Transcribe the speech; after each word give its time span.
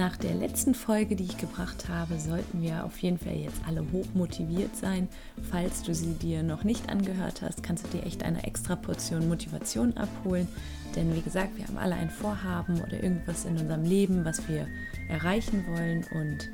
Nach 0.00 0.16
der 0.16 0.32
letzten 0.32 0.74
Folge, 0.74 1.14
die 1.14 1.24
ich 1.24 1.36
gebracht 1.36 1.90
habe, 1.90 2.18
sollten 2.18 2.62
wir 2.62 2.86
auf 2.86 2.96
jeden 3.00 3.18
Fall 3.18 3.36
jetzt 3.36 3.60
alle 3.68 3.84
hoch 3.92 4.06
motiviert 4.14 4.74
sein. 4.74 5.08
Falls 5.50 5.82
du 5.82 5.94
sie 5.94 6.14
dir 6.14 6.42
noch 6.42 6.64
nicht 6.64 6.88
angehört 6.88 7.42
hast, 7.42 7.62
kannst 7.62 7.84
du 7.84 7.88
dir 7.98 8.06
echt 8.06 8.22
eine 8.22 8.42
extra 8.44 8.76
Portion 8.76 9.28
Motivation 9.28 9.94
abholen. 9.98 10.48
Denn 10.96 11.14
wie 11.14 11.20
gesagt, 11.20 11.58
wir 11.58 11.66
haben 11.66 11.76
alle 11.76 11.96
ein 11.96 12.08
Vorhaben 12.08 12.80
oder 12.80 12.94
irgendwas 12.94 13.44
in 13.44 13.58
unserem 13.58 13.84
Leben, 13.84 14.24
was 14.24 14.48
wir 14.48 14.66
erreichen 15.10 15.66
wollen. 15.68 16.06
Und 16.14 16.48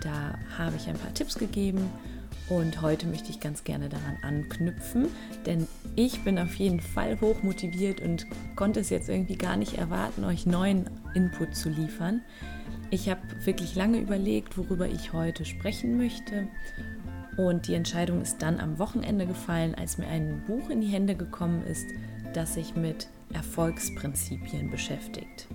da 0.00 0.38
habe 0.56 0.76
ich 0.76 0.86
ein 0.86 0.96
paar 0.96 1.12
Tipps 1.12 1.34
gegeben. 1.34 1.90
Und 2.48 2.82
heute 2.82 3.08
möchte 3.08 3.30
ich 3.30 3.40
ganz 3.40 3.64
gerne 3.64 3.88
daran 3.88 4.18
anknüpfen, 4.22 5.08
denn 5.44 5.66
ich 5.96 6.22
bin 6.22 6.38
auf 6.38 6.54
jeden 6.54 6.80
Fall 6.80 7.20
hoch 7.20 7.42
motiviert 7.42 8.00
und 8.00 8.26
konnte 8.54 8.78
es 8.78 8.90
jetzt 8.90 9.08
irgendwie 9.08 9.36
gar 9.36 9.56
nicht 9.56 9.78
erwarten, 9.78 10.24
euch 10.24 10.46
neuen 10.46 10.88
Input 11.14 11.56
zu 11.56 11.68
liefern. 11.68 12.20
Ich 12.92 13.08
habe 13.08 13.22
wirklich 13.46 13.74
lange 13.74 13.98
überlegt, 13.98 14.58
worüber 14.58 14.86
ich 14.86 15.14
heute 15.14 15.46
sprechen 15.46 15.96
möchte. 15.96 16.48
Und 17.38 17.66
die 17.66 17.72
Entscheidung 17.72 18.20
ist 18.20 18.42
dann 18.42 18.60
am 18.60 18.78
Wochenende 18.78 19.26
gefallen, 19.26 19.74
als 19.74 19.96
mir 19.96 20.08
ein 20.08 20.42
Buch 20.46 20.68
in 20.68 20.82
die 20.82 20.88
Hände 20.88 21.14
gekommen 21.14 21.64
ist, 21.66 21.86
das 22.34 22.52
sich 22.52 22.76
mit 22.76 23.08
Erfolgsprinzipien 23.32 24.70
beschäftigt. 24.70 25.48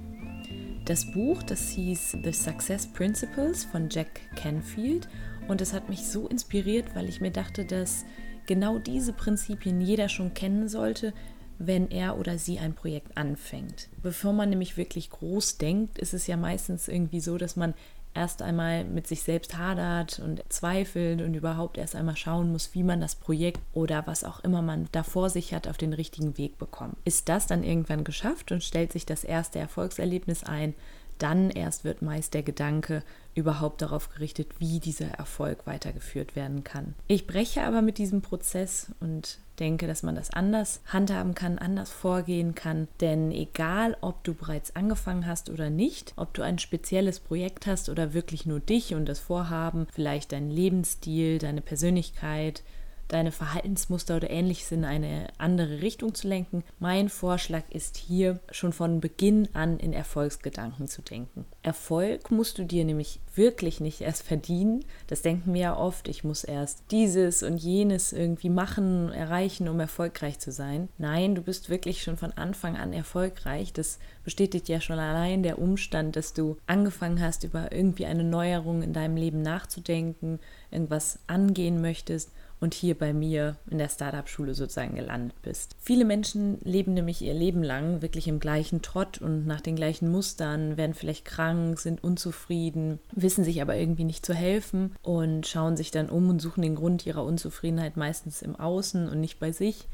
Das 0.86 1.12
Buch, 1.12 1.44
das 1.44 1.70
hieß 1.70 2.18
The 2.24 2.34
Success 2.34 2.88
Principles 2.88 3.66
von 3.66 3.88
Jack 3.92 4.20
Canfield 4.36 5.08
und 5.48 5.62
es 5.62 5.74
hat 5.74 5.90
mich 5.90 6.08
so 6.08 6.28
inspiriert, 6.28 6.96
weil 6.96 7.08
ich 7.08 7.22
mir 7.22 7.30
dachte, 7.32 7.66
dass 7.66 8.04
genau 8.48 8.80
diese 8.80 9.14
Prinzipien 9.14 9.80
jeder 9.80 10.10
schon 10.10 10.34
kennen 10.34 10.68
sollte, 10.70 11.14
wenn 11.60 11.90
er 11.90 12.18
oder 12.18 12.38
sie 12.38 12.60
ein 12.60 12.74
Projekt 12.74 13.18
anfängt. 13.18 13.90
Bevor 14.02 14.34
man 14.34 14.50
nämlich 14.50 14.78
wirklich 14.78 15.10
groß 15.10 15.58
denkt, 15.58 15.98
ist 15.98 16.14
es 16.14 16.28
ja 16.28 16.38
meistens 16.38 16.88
irgendwie 16.88 17.20
so, 17.20 17.38
dass 17.38 17.56
man 17.56 17.74
erst 18.18 18.42
einmal 18.42 18.84
mit 18.84 19.06
sich 19.06 19.22
selbst 19.22 19.58
hadert 19.58 20.20
und 20.20 20.44
zweifelt 20.50 21.22
und 21.22 21.36
überhaupt 21.36 21.78
erst 21.78 21.96
einmal 21.96 22.16
schauen 22.18 22.52
muss, 22.52 22.74
wie 22.74 22.84
man 22.84 23.00
das 23.00 23.16
Projekt 23.16 23.62
oder 23.74 24.08
was 24.08 24.24
auch 24.24 24.40
immer 24.40 24.64
man 24.64 24.90
da 24.92 25.04
vor 25.04 25.30
sich 25.30 25.54
hat, 25.54 25.68
auf 25.68 25.78
den 25.78 25.94
richtigen 25.94 26.38
Weg 26.38 26.58
bekommt. 26.58 26.96
Ist 27.06 27.30
das 27.30 27.46
dann 27.46 27.64
irgendwann 27.64 28.04
geschafft 28.04 28.52
und 28.52 28.64
stellt 28.64 28.92
sich 28.92 29.06
das 29.06 29.24
erste 29.24 29.60
Erfolgserlebnis 29.60 30.44
ein, 30.44 30.74
dann 31.18 31.50
erst 31.50 31.84
wird 31.84 32.02
meist 32.02 32.34
der 32.34 32.44
Gedanke 32.44 33.04
überhaupt 33.36 33.82
darauf 33.82 34.10
gerichtet, 34.10 34.48
wie 34.60 34.80
dieser 34.80 35.10
Erfolg 35.10 35.68
weitergeführt 35.68 36.36
werden 36.36 36.64
kann. 36.64 36.96
Ich 37.08 37.28
breche 37.28 37.64
aber 37.64 37.82
mit 37.82 38.00
diesem 38.00 38.22
Prozess 38.22 38.92
und 39.00 39.38
denke, 39.60 39.88
dass 39.88 40.04
man 40.04 40.16
das 40.16 40.32
anders 40.32 40.82
handhaben 40.88 41.36
kann, 41.36 41.58
anders 41.60 41.92
vorgehen 41.92 42.56
kann. 42.56 42.88
Denn 43.00 43.32
egal, 43.32 43.96
ob 44.02 44.24
du 44.24 44.34
bereits 44.34 44.76
angefangen 44.76 45.26
hast 45.28 45.50
oder 45.50 45.70
nicht, 45.70 46.14
ob 46.16 46.34
du 46.34 46.42
ein 46.42 46.60
spezielles 46.60 47.20
Projekt 47.20 47.68
hast 47.68 47.90
oder 47.90 48.14
wirklich 48.14 48.46
nur 48.46 48.60
dich 48.60 48.96
und 48.96 49.06
das 49.06 49.20
Vorhaben, 49.20 49.88
vielleicht 49.94 50.32
deinen 50.32 50.52
Lebensstil, 50.52 51.38
deine 51.38 51.62
Persönlichkeit, 51.62 52.64
deine 53.08 53.32
Verhaltensmuster 53.32 54.18
oder 54.18 54.30
ähnliches 54.30 54.72
in 54.72 54.86
eine 54.86 55.28
andere 55.38 55.82
Richtung 55.82 56.14
zu 56.14 56.28
lenken. 56.28 56.64
Mein 56.80 57.10
Vorschlag 57.10 57.64
ist 57.70 57.98
hier 57.98 58.40
schon 58.52 58.74
von 58.74 59.00
Beginn 59.00 59.50
an 59.54 59.80
in 59.80 59.94
Erfolgsgedanken 59.94 60.88
zu 60.88 61.02
denken. 61.02 61.46
Erfolg 61.64 62.32
musst 62.32 62.58
du 62.58 62.66
dir 62.66 62.86
nämlich 62.86 63.20
wirklich 63.36 63.80
nicht 63.80 64.02
erst 64.02 64.24
verdienen. 64.24 64.84
Das 65.08 65.22
denken 65.22 65.54
wir 65.54 65.62
ja 65.62 65.78
oft, 65.78 66.08
ich 66.08 66.24
muss 66.24 66.44
erst 66.44 66.84
dieses 66.92 67.44
und 67.44 67.58
jenes 67.58 68.14
irgendwie 68.14 68.50
machen, 68.50 69.12
erreichen, 69.12 69.68
um 69.68 69.80
erfolgreich 69.80 70.40
zu 70.40 70.52
sein. 70.52 70.90
Nein, 70.98 71.36
du 71.36 71.42
bist 71.42 71.70
wirklich 71.70 72.04
schon 72.04 72.18
von 72.18 72.32
Anfang 72.32 72.78
an 72.78 72.94
erfolgreich. 72.94 73.74
Das 73.74 74.00
bestätigt 74.24 74.70
ja 74.70 74.82
schon 74.82 75.00
allein 75.00 75.44
der 75.44 75.60
Umstand, 75.60 76.16
dass 76.16 76.34
du 76.34 76.58
angefangen 76.66 77.22
hast, 77.22 77.44
über 77.44 77.72
irgendwie 77.72 78.06
eine 78.06 78.24
Neuerung 78.24 78.82
in 78.82 78.94
deinem 78.94 79.18
Leben 79.18 79.42
nachzudenken, 79.42 80.40
irgendwas 80.72 81.20
angehen 81.28 81.82
möchtest 81.82 82.32
und 82.60 82.74
hier 82.74 82.98
bei 82.98 83.14
mir 83.14 83.58
in 83.70 83.78
der 83.78 83.90
Startup-Schule 83.90 84.54
sozusagen 84.54 84.96
gelandet 84.96 85.42
bist. 85.42 85.76
Viele 85.80 86.06
Menschen 86.06 86.60
leben 86.64 86.94
nämlich 86.94 87.22
ihr 87.22 87.34
Leben 87.34 87.64
lang 87.64 88.02
wirklich 88.02 88.28
im 88.28 88.40
gleichen 88.40 88.82
Trott 88.82 89.22
und 89.22 89.46
nach 89.46 89.62
den 89.62 89.76
gleichen 89.76 90.10
Mustern, 90.10 90.78
werden 90.78 90.94
vielleicht 90.94 91.26
krank, 91.26 91.80
sind 91.80 92.04
unzufrieden, 92.04 93.00
wissen 93.12 93.44
sich 93.44 93.62
aber 93.62 93.76
irgendwie 93.76 94.06
nicht 94.06 94.26
zu 94.26 94.34
helfen 94.34 94.96
und 95.04 95.48
schauen 95.48 95.78
sich 95.78 95.92
dann 95.92 96.10
um 96.10 96.30
und 96.30 96.42
suchen 96.42 96.62
den 96.62 96.76
Grund 96.76 97.06
ihrer 97.06 97.24
Unzufriedenheit 97.24 97.98
meistens 97.98 98.42
im 98.42 98.56
Außen 98.56 99.08
und 99.08 99.20
nicht 99.20 99.40
bei 99.40 99.52
sich 99.52 99.88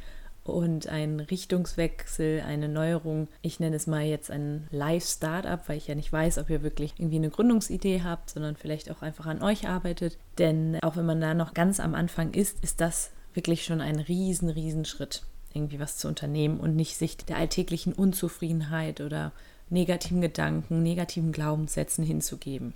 und 0.44 0.88
ein 0.88 1.20
Richtungswechsel, 1.20 2.42
eine 2.42 2.68
Neuerung. 2.68 3.28
Ich 3.42 3.60
nenne 3.60 3.76
es 3.76 3.88
mal 3.88 4.04
jetzt 4.04 4.30
ein 4.30 4.68
Live-Startup, 4.72 5.62
weil 5.68 5.78
ich 5.78 5.88
ja 5.88 5.96
nicht 5.96 6.12
weiß, 6.12 6.38
ob 6.38 6.50
ihr 6.50 6.64
wirklich 6.64 6.94
irgendwie 6.98 7.18
eine 7.18 7.30
Gründungsidee 7.30 8.02
habt, 8.04 8.30
sondern 8.30 8.56
vielleicht 8.56 8.92
auch 8.92 9.02
einfach 9.02 9.26
an 9.26 9.42
euch 9.42 9.68
arbeitet. 9.68 10.18
Denn 10.38 10.78
auch 10.82 10.98
wenn 10.98 11.06
man 11.06 11.22
da 11.22 11.34
noch 11.34 11.54
ganz 11.54 11.80
am 11.80 11.96
Anfang 11.96 12.34
ist, 12.34 12.62
ist 12.64 12.82
das 12.82 13.12
wirklich 13.34 13.64
schon 13.64 13.82
ein 13.82 14.00
riesen, 14.00 14.50
riesen 14.50 14.86
Schritt, 14.86 15.24
irgendwie 15.54 15.80
was 15.80 15.98
zu 15.98 16.08
unternehmen 16.08 16.60
und 16.60 16.76
nicht 16.76 16.98
sich 16.98 17.18
der 17.18 17.38
alltäglichen 17.38 17.94
Unzufriedenheit 17.94 19.02
oder 19.02 19.32
negativen 19.70 20.22
Gedanken, 20.22 20.84
negativen 20.84 21.32
Glaubenssätzen 21.32 22.04
hinzugeben. 22.04 22.74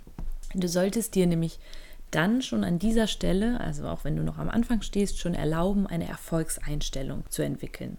Du 0.54 0.68
solltest 0.68 1.14
dir 1.14 1.26
nämlich 1.26 1.58
dann 2.10 2.42
schon 2.42 2.64
an 2.64 2.78
dieser 2.78 3.06
Stelle, 3.06 3.60
also 3.60 3.86
auch 3.86 4.04
wenn 4.04 4.16
du 4.16 4.22
noch 4.22 4.38
am 4.38 4.48
Anfang 4.48 4.82
stehst, 4.82 5.18
schon 5.18 5.34
erlauben, 5.34 5.86
eine 5.86 6.08
Erfolgseinstellung 6.08 7.24
zu 7.28 7.42
entwickeln 7.42 7.98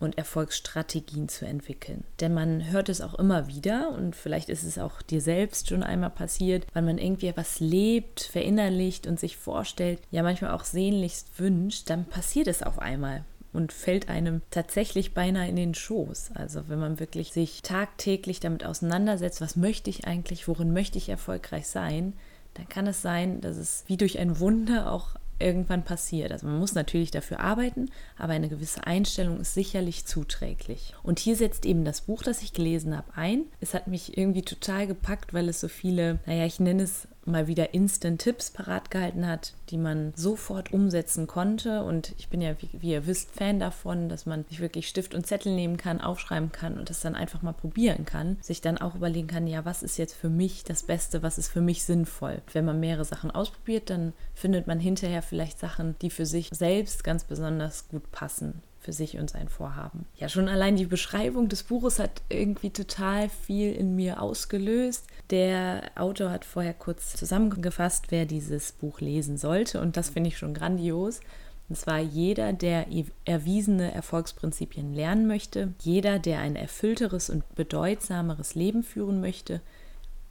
und 0.00 0.16
Erfolgsstrategien 0.16 1.28
zu 1.28 1.46
entwickeln. 1.46 2.04
Denn 2.20 2.32
man 2.32 2.70
hört 2.70 2.88
es 2.88 3.00
auch 3.00 3.14
immer 3.14 3.46
wieder 3.48 3.92
und 3.92 4.16
vielleicht 4.16 4.48
ist 4.48 4.64
es 4.64 4.78
auch 4.78 5.02
dir 5.02 5.20
selbst 5.20 5.68
schon 5.68 5.82
einmal 5.82 6.10
passiert, 6.10 6.66
weil 6.72 6.82
man 6.82 6.98
irgendwie 6.98 7.26
etwas 7.26 7.60
lebt, 7.60 8.22
verinnerlicht 8.22 9.06
und 9.06 9.20
sich 9.20 9.36
vorstellt, 9.36 10.00
ja 10.10 10.22
manchmal 10.22 10.52
auch 10.52 10.64
sehnlichst 10.64 11.38
wünscht, 11.38 11.90
dann 11.90 12.06
passiert 12.06 12.48
es 12.48 12.62
auf 12.62 12.78
einmal 12.78 13.24
und 13.52 13.72
fällt 13.72 14.08
einem 14.08 14.42
tatsächlich 14.50 15.12
beinahe 15.12 15.48
in 15.48 15.56
den 15.56 15.74
Schoß. 15.74 16.30
Also 16.34 16.68
wenn 16.68 16.78
man 16.78 17.00
wirklich 17.00 17.32
sich 17.32 17.62
tagtäglich 17.62 18.40
damit 18.40 18.64
auseinandersetzt, 18.64 19.40
was 19.40 19.56
möchte 19.56 19.90
ich 19.90 20.06
eigentlich, 20.06 20.48
worin 20.48 20.72
möchte 20.72 20.98
ich 20.98 21.08
erfolgreich 21.08 21.66
sein, 21.66 22.14
dann 22.54 22.68
kann 22.68 22.86
es 22.86 23.02
sein, 23.02 23.40
dass 23.40 23.56
es 23.56 23.84
wie 23.86 23.96
durch 23.96 24.18
ein 24.18 24.38
Wunder 24.38 24.92
auch 24.92 25.16
irgendwann 25.40 25.84
passiert. 25.84 26.32
Also 26.32 26.46
man 26.46 26.58
muss 26.58 26.74
natürlich 26.74 27.10
dafür 27.10 27.40
arbeiten, 27.40 27.90
aber 28.18 28.34
eine 28.34 28.48
gewisse 28.48 28.86
Einstellung 28.86 29.40
ist 29.40 29.54
sicherlich 29.54 30.04
zuträglich. 30.04 30.94
Und 31.02 31.18
hier 31.18 31.36
setzt 31.36 31.64
eben 31.64 31.84
das 31.84 32.02
Buch, 32.02 32.22
das 32.22 32.42
ich 32.42 32.52
gelesen 32.52 32.96
habe, 32.96 33.14
ein. 33.16 33.44
Es 33.60 33.74
hat 33.74 33.86
mich 33.86 34.16
irgendwie 34.16 34.42
total 34.42 34.86
gepackt, 34.86 35.32
weil 35.34 35.48
es 35.48 35.60
so 35.60 35.68
viele, 35.68 36.18
naja, 36.26 36.44
ich 36.44 36.60
nenne 36.60 36.82
es 36.82 37.08
mal 37.24 37.46
wieder 37.46 37.74
Instant-Tipps 37.74 38.50
parat 38.50 38.90
gehalten 38.90 39.26
hat, 39.26 39.54
die 39.68 39.78
man 39.78 40.12
sofort 40.16 40.72
umsetzen 40.72 41.26
konnte. 41.26 41.82
Und 41.82 42.14
ich 42.18 42.28
bin 42.28 42.40
ja, 42.40 42.54
wie, 42.60 42.68
wie, 42.72 42.92
ihr 42.92 43.06
wisst, 43.06 43.30
Fan 43.30 43.60
davon, 43.60 44.08
dass 44.08 44.26
man 44.26 44.44
sich 44.48 44.60
wirklich 44.60 44.88
Stift 44.88 45.14
und 45.14 45.26
Zettel 45.26 45.54
nehmen 45.54 45.76
kann, 45.76 46.00
aufschreiben 46.00 46.52
kann 46.52 46.78
und 46.78 46.90
das 46.90 47.00
dann 47.00 47.14
einfach 47.14 47.42
mal 47.42 47.52
probieren 47.52 48.04
kann. 48.04 48.38
Sich 48.40 48.60
dann 48.60 48.78
auch 48.78 48.94
überlegen 48.94 49.28
kann, 49.28 49.46
ja, 49.46 49.64
was 49.64 49.82
ist 49.82 49.98
jetzt 49.98 50.14
für 50.14 50.30
mich 50.30 50.64
das 50.64 50.82
Beste, 50.82 51.22
was 51.22 51.38
ist 51.38 51.48
für 51.48 51.60
mich 51.60 51.84
sinnvoll. 51.84 52.42
Wenn 52.52 52.64
man 52.64 52.80
mehrere 52.80 53.04
Sachen 53.04 53.30
ausprobiert, 53.30 53.90
dann 53.90 54.12
findet 54.34 54.66
man 54.66 54.80
hinterher 54.80 55.22
vielleicht 55.22 55.58
Sachen, 55.58 55.96
die 56.00 56.10
für 56.10 56.26
sich 56.26 56.50
selbst 56.52 57.04
ganz 57.04 57.24
besonders 57.24 57.88
gut 57.88 58.10
passen 58.10 58.62
für 58.80 58.92
sich 58.92 59.18
und 59.18 59.30
sein 59.30 59.48
Vorhaben. 59.48 60.06
Ja, 60.16 60.28
schon 60.28 60.48
allein 60.48 60.76
die 60.76 60.86
Beschreibung 60.86 61.48
des 61.48 61.62
Buches 61.62 61.98
hat 61.98 62.22
irgendwie 62.28 62.70
total 62.70 63.28
viel 63.28 63.72
in 63.72 63.94
mir 63.94 64.22
ausgelöst. 64.22 65.06
Der 65.30 65.82
Autor 65.94 66.30
hat 66.30 66.44
vorher 66.44 66.74
kurz 66.74 67.14
zusammengefasst, 67.14 68.06
wer 68.10 68.24
dieses 68.24 68.72
Buch 68.72 69.00
lesen 69.00 69.36
sollte 69.36 69.80
und 69.80 69.96
das 69.96 70.10
finde 70.10 70.28
ich 70.28 70.38
schon 70.38 70.54
grandios. 70.54 71.20
Und 71.68 71.76
zwar 71.76 72.00
jeder, 72.00 72.52
der 72.52 72.86
erwiesene 73.24 73.94
Erfolgsprinzipien 73.94 74.92
lernen 74.92 75.28
möchte, 75.28 75.72
jeder, 75.82 76.18
der 76.18 76.40
ein 76.40 76.56
erfüllteres 76.56 77.30
und 77.30 77.54
bedeutsameres 77.54 78.56
Leben 78.56 78.82
führen 78.82 79.20
möchte 79.20 79.60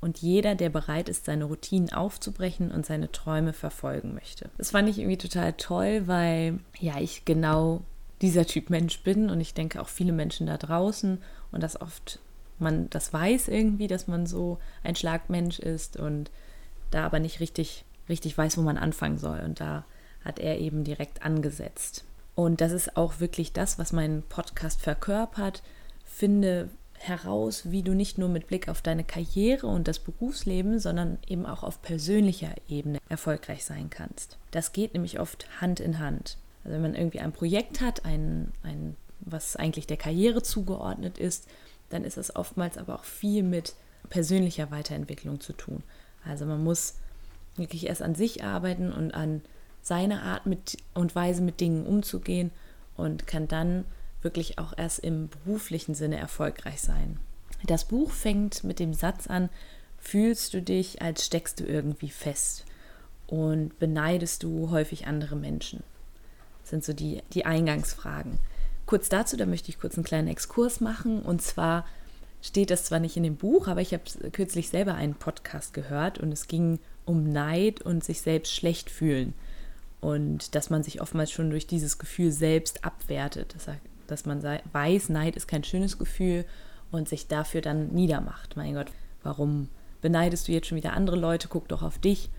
und 0.02 0.20
jeder, 0.20 0.56
der 0.56 0.70
bereit 0.70 1.10
ist, 1.10 1.26
seine 1.26 1.46
Routinen 1.46 1.94
aufzubrechen 1.94 2.72
und 2.72 2.86
seine 2.86 3.12
Träume 3.12 3.54
verfolgen 3.54 4.14
möchte. 4.14 4.50
Das 4.58 4.72
fand 4.72 4.90
ich 4.90 5.00
irgendwie 5.00 5.18
total 5.18 5.54
toll, 5.54 6.04
weil 6.08 6.60
ja, 6.80 7.00
ich 7.00 7.26
genau 7.26 7.82
dieser 8.22 8.46
Typ 8.46 8.70
Mensch 8.70 9.02
bin 9.02 9.30
und 9.30 9.40
ich 9.40 9.54
denke 9.54 9.82
auch 9.82 9.88
viele 9.88 10.12
Menschen 10.12 10.48
da 10.48 10.58
draußen 10.58 11.20
und 11.52 11.64
das 11.64 11.80
oft 11.80 12.20
man 12.60 12.90
das 12.90 13.14
weiß 13.14 13.48
irgendwie, 13.48 13.88
dass 13.88 14.08
man 14.08 14.26
so 14.26 14.60
ein 14.84 14.96
Schlagmensch 14.96 15.60
ist 15.60 15.98
und 15.98 16.30
da 16.92 17.06
aber 17.06 17.20
nicht 17.20 17.40
richtig, 17.40 17.86
richtig 18.08 18.38
weiß, 18.38 18.58
wo 18.58 18.62
man 18.62 18.78
anfangen 18.78 19.18
soll. 19.18 19.40
Und 19.40 19.60
da 19.60 19.86
hat 20.24 20.40
er 20.40 20.60
eben 20.60 20.84
direkt 20.84 21.24
angesetzt. 21.24 22.04
Und 22.36 22.62
das 22.62 22.72
ist 22.72 22.98
auch 22.98 23.20
wirklich 23.20 23.54
das, 23.54 23.80
was 23.80 23.94
mein 23.94 24.24
Podcast 24.28 24.82
verkörpert. 24.82 25.62
Finde 26.06 26.70
heraus, 26.94 27.72
wie 27.72 27.82
du 27.82 27.94
nicht 27.94 28.18
nur 28.18 28.28
mit 28.28 28.48
Blick 28.48 28.68
auf 28.68 28.82
deine 28.82 29.06
Karriere 29.06 29.68
und 29.68 29.88
das 29.88 30.00
Berufsleben, 30.00 30.80
sondern 30.80 31.18
eben 31.28 31.46
auch 31.46 31.64
auf 31.64 31.82
persönlicher 31.82 32.54
Ebene 32.68 33.00
erfolgreich 33.08 33.64
sein 33.64 33.90
kannst. 33.90 34.38
Das 34.52 34.74
geht 34.74 34.94
nämlich 34.94 35.20
oft 35.20 35.48
Hand 35.62 35.80
in 35.80 36.00
Hand. 36.00 36.38
Also 36.64 36.76
wenn 36.76 36.82
man 36.82 36.96
irgendwie 36.96 37.20
ein 37.20 37.32
Projekt 37.32 37.82
hat, 37.82 38.06
ein, 38.06 38.52
ein, 38.64 38.96
was 39.22 39.56
eigentlich 39.56 39.88
der 39.88 39.98
Karriere 39.98 40.44
zugeordnet 40.44 41.18
ist, 41.18 41.48
dann 41.90 42.04
ist 42.04 42.18
es 42.18 42.36
oftmals 42.36 42.78
aber 42.78 42.96
auch 42.96 43.04
viel 43.04 43.44
mit 43.44 43.74
persönlicher 44.10 44.72
Weiterentwicklung 44.72 45.40
zu 45.40 45.54
tun. 45.54 45.84
Also 46.26 46.46
man 46.46 46.64
muss 46.64 46.96
wirklich 47.56 47.88
erst 47.88 48.02
an 48.02 48.16
sich 48.16 48.44
arbeiten 48.44 48.92
und 48.92 49.14
an 49.14 49.42
seine 49.82 50.22
Art 50.22 50.46
mit 50.46 50.78
und 50.94 51.16
Weise 51.16 51.42
mit 51.42 51.60
Dingen 51.60 51.86
umzugehen 51.86 52.52
und 52.96 53.28
kann 53.28 53.48
dann 53.48 53.86
wirklich 54.22 54.60
auch 54.60 54.74
erst 54.78 55.00
im 55.00 55.30
beruflichen 55.30 55.96
Sinne 55.96 56.18
erfolgreich 56.18 56.82
sein. 56.82 57.18
Das 57.66 57.86
Buch 57.86 58.12
fängt 58.12 58.64
mit 58.64 58.80
dem 58.80 58.94
Satz 58.94 59.28
an, 59.28 59.50
fühlst 59.98 60.54
du 60.54 60.62
dich, 60.62 61.02
als 61.02 61.26
steckst 61.26 61.60
du 61.60 61.66
irgendwie 61.66 62.10
fest 62.10 62.66
und 63.28 63.78
beneidest 63.80 64.44
du 64.44 64.70
häufig 64.70 65.08
andere 65.08 65.36
Menschen. 65.36 65.84
Sind 66.70 66.84
so 66.84 66.94
die, 66.94 67.22
die 67.34 67.46
Eingangsfragen. 67.46 68.40
Kurz 68.86 69.10
dazu, 69.10 69.38
da 69.38 69.46
möchte 69.46 69.70
ich 69.70 69.80
kurz 69.80 69.96
einen 69.96 70.04
kleinen 70.04 70.28
Exkurs 70.28 70.82
machen. 70.82 71.22
Und 71.22 71.42
zwar 71.42 71.86
steht 72.42 72.70
das 72.70 72.86
zwar 72.86 73.00
nicht 73.00 73.18
in 73.18 73.24
dem 73.24 73.36
Buch, 73.36 73.68
aber 73.68 73.82
ich 73.82 73.94
habe 73.94 74.04
kürzlich 74.32 74.70
selber 74.70 74.96
einen 74.96 75.16
Podcast 75.16 75.74
gehört 75.74 76.20
und 76.20 76.32
es 76.32 76.48
ging 76.48 76.80
um 77.06 77.32
Neid 77.32 77.82
und 77.82 78.04
sich 78.04 78.22
selbst 78.22 78.54
schlecht 78.54 78.90
fühlen. 78.90 79.34
Und 80.02 80.56
dass 80.56 80.70
man 80.70 80.84
sich 80.84 81.02
oftmals 81.02 81.32
schon 81.32 81.50
durch 81.50 81.68
dieses 81.68 81.98
Gefühl 81.98 82.32
selbst 82.32 82.86
abwertet. 82.86 83.54
Das 83.56 83.68
dass 84.08 84.26
man 84.26 84.44
weiß, 84.72 85.10
Neid 85.10 85.36
ist 85.36 85.48
kein 85.48 85.64
schönes 85.64 85.98
Gefühl 85.98 86.46
und 86.92 87.08
sich 87.08 87.28
dafür 87.28 87.62
dann 87.62 87.90
niedermacht. 87.90 88.58
Mein 88.58 88.74
Gott, 88.74 88.88
warum 89.24 89.70
beneidest 90.02 90.48
du 90.48 90.52
jetzt 90.52 90.68
schon 90.68 90.78
wieder 90.78 90.94
andere 90.94 91.18
Leute? 91.18 91.48
Guck 91.48 91.68
doch 91.68 91.84
auf 91.84 92.00
dich. 92.00 92.30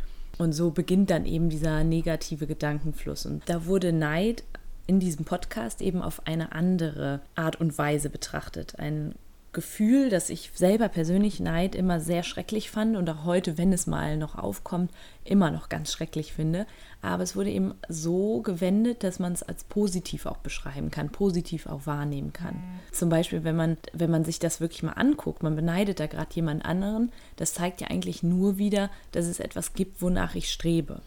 Und 0.41 0.55
so 0.55 0.71
beginnt 0.71 1.11
dann 1.11 1.27
eben 1.27 1.51
dieser 1.51 1.85
negative 1.85 2.47
Gedankenfluss. 2.47 3.27
Und 3.27 3.43
da 3.45 3.67
wurde 3.67 3.93
Neid 3.93 4.43
in 4.87 4.99
diesem 4.99 5.27
Podcast 5.27 5.83
eben 5.83 6.01
auf 6.01 6.27
eine 6.27 6.53
andere 6.53 7.21
Art 7.35 7.61
und 7.61 7.77
Weise 7.77 8.09
betrachtet. 8.09 8.79
Ein 8.79 9.17
Gefühl, 9.53 10.11
dass 10.11 10.31
ich 10.31 10.53
selber 10.55 10.89
persönlich 10.89 11.41
Neid 11.41 11.75
immer 11.75 11.99
sehr 11.99 12.23
schrecklich 12.23 12.71
fand 12.71 12.97
und 12.97 13.11
auch 13.11 13.25
heute, 13.25 13.59
wenn 13.59 13.73
es 13.73 13.89
mal 13.89 14.17
noch 14.17 14.37
aufkommt, 14.37 14.93
immer 15.25 15.51
noch 15.51 15.69
ganz 15.69 15.93
schrecklich 15.93 16.33
finde. 16.33 16.67
Aber 17.03 17.23
es 17.25 17.35
wurde 17.35 17.51
eben 17.51 17.75
so 17.89 18.43
gewendet, 18.43 19.03
dass 19.03 19.19
man 19.19 19.33
es 19.33 19.43
als 19.43 19.65
positiv 19.65 20.27
auch 20.27 20.37
beschreiben 20.37 20.91
kann, 20.91 21.11
positiv 21.11 21.67
auch 21.67 21.87
wahrnehmen 21.87 22.33
kann. 22.33 22.55
Mhm. 22.55 22.93
Zum 22.93 23.09
Beispiel, 23.09 23.43
wenn 23.43 23.57
man, 23.57 23.77
wenn 23.93 24.11
man 24.11 24.25
sich 24.25 24.39
das 24.39 24.61
wirklich 24.61 24.85
mal 24.85 24.93
anguckt, 24.93 25.43
man 25.43 25.57
beneidet 25.57 25.99
da 25.99 26.07
gerade 26.07 26.35
jemand 26.35 26.65
anderen, 26.65 27.11
das 27.37 27.53
zeigt 27.53 27.81
ja 27.81 27.89
eigentlich 27.89 28.23
nur 28.23 28.59
wieder, 28.59 28.89
dass 29.11 29.27
es 29.27 29.41
etwas 29.41 29.75
gibt, 29.75 30.01
wonach 30.01 30.37
ich 30.37 30.51
strebe. 30.51 31.01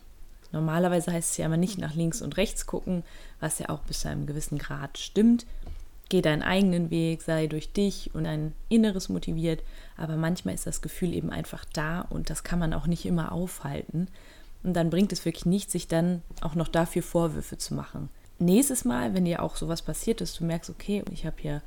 Normalerweise 0.53 1.11
heißt 1.11 1.31
es 1.31 1.37
ja 1.37 1.47
immer 1.47 1.57
nicht 1.57 1.79
nach 1.79 1.95
links 1.95 2.21
und 2.21 2.37
rechts 2.37 2.67
gucken, 2.67 3.03
was 3.39 3.57
ja 3.59 3.69
auch 3.69 3.79
bis 3.81 4.01
zu 4.01 4.09
einem 4.09 4.27
gewissen 4.27 4.59
Grad 4.59 4.99
stimmt, 4.99 5.45
Geh 6.13 6.21
deinen 6.21 6.43
eigenen 6.43 6.91
Weg, 6.91 7.23
sei 7.23 7.47
durch 7.47 7.73
dich 7.73 8.11
und 8.13 8.25
dein 8.25 8.53
Inneres 8.69 9.09
motiviert, 9.09 9.63
aber 9.97 10.15
manchmal 10.15 10.53
ist 10.53 10.67
das 10.67 10.83
Gefühl 10.83 11.11
eben 11.11 11.31
einfach 11.31 11.65
da 11.73 12.01
und 12.01 12.29
das 12.29 12.43
kann 12.43 12.59
man 12.59 12.75
auch 12.75 12.85
nicht 12.85 13.05
immer 13.07 13.31
aufhalten. 13.31 14.07
Und 14.61 14.75
dann 14.75 14.91
bringt 14.91 15.11
es 15.11 15.25
wirklich 15.25 15.47
nichts, 15.47 15.71
sich 15.71 15.87
dann 15.87 16.21
auch 16.41 16.53
noch 16.53 16.67
dafür 16.67 17.01
Vorwürfe 17.01 17.57
zu 17.57 17.73
machen. 17.73 18.09
Nächstes 18.37 18.85
Mal, 18.85 19.15
wenn 19.15 19.25
dir 19.25 19.41
auch 19.41 19.55
sowas 19.55 19.81
passiert 19.81 20.21
ist, 20.21 20.39
du 20.39 20.45
merkst, 20.45 20.69
okay, 20.69 21.03
ich 21.11 21.25
habe 21.25 21.37
hier 21.39 21.63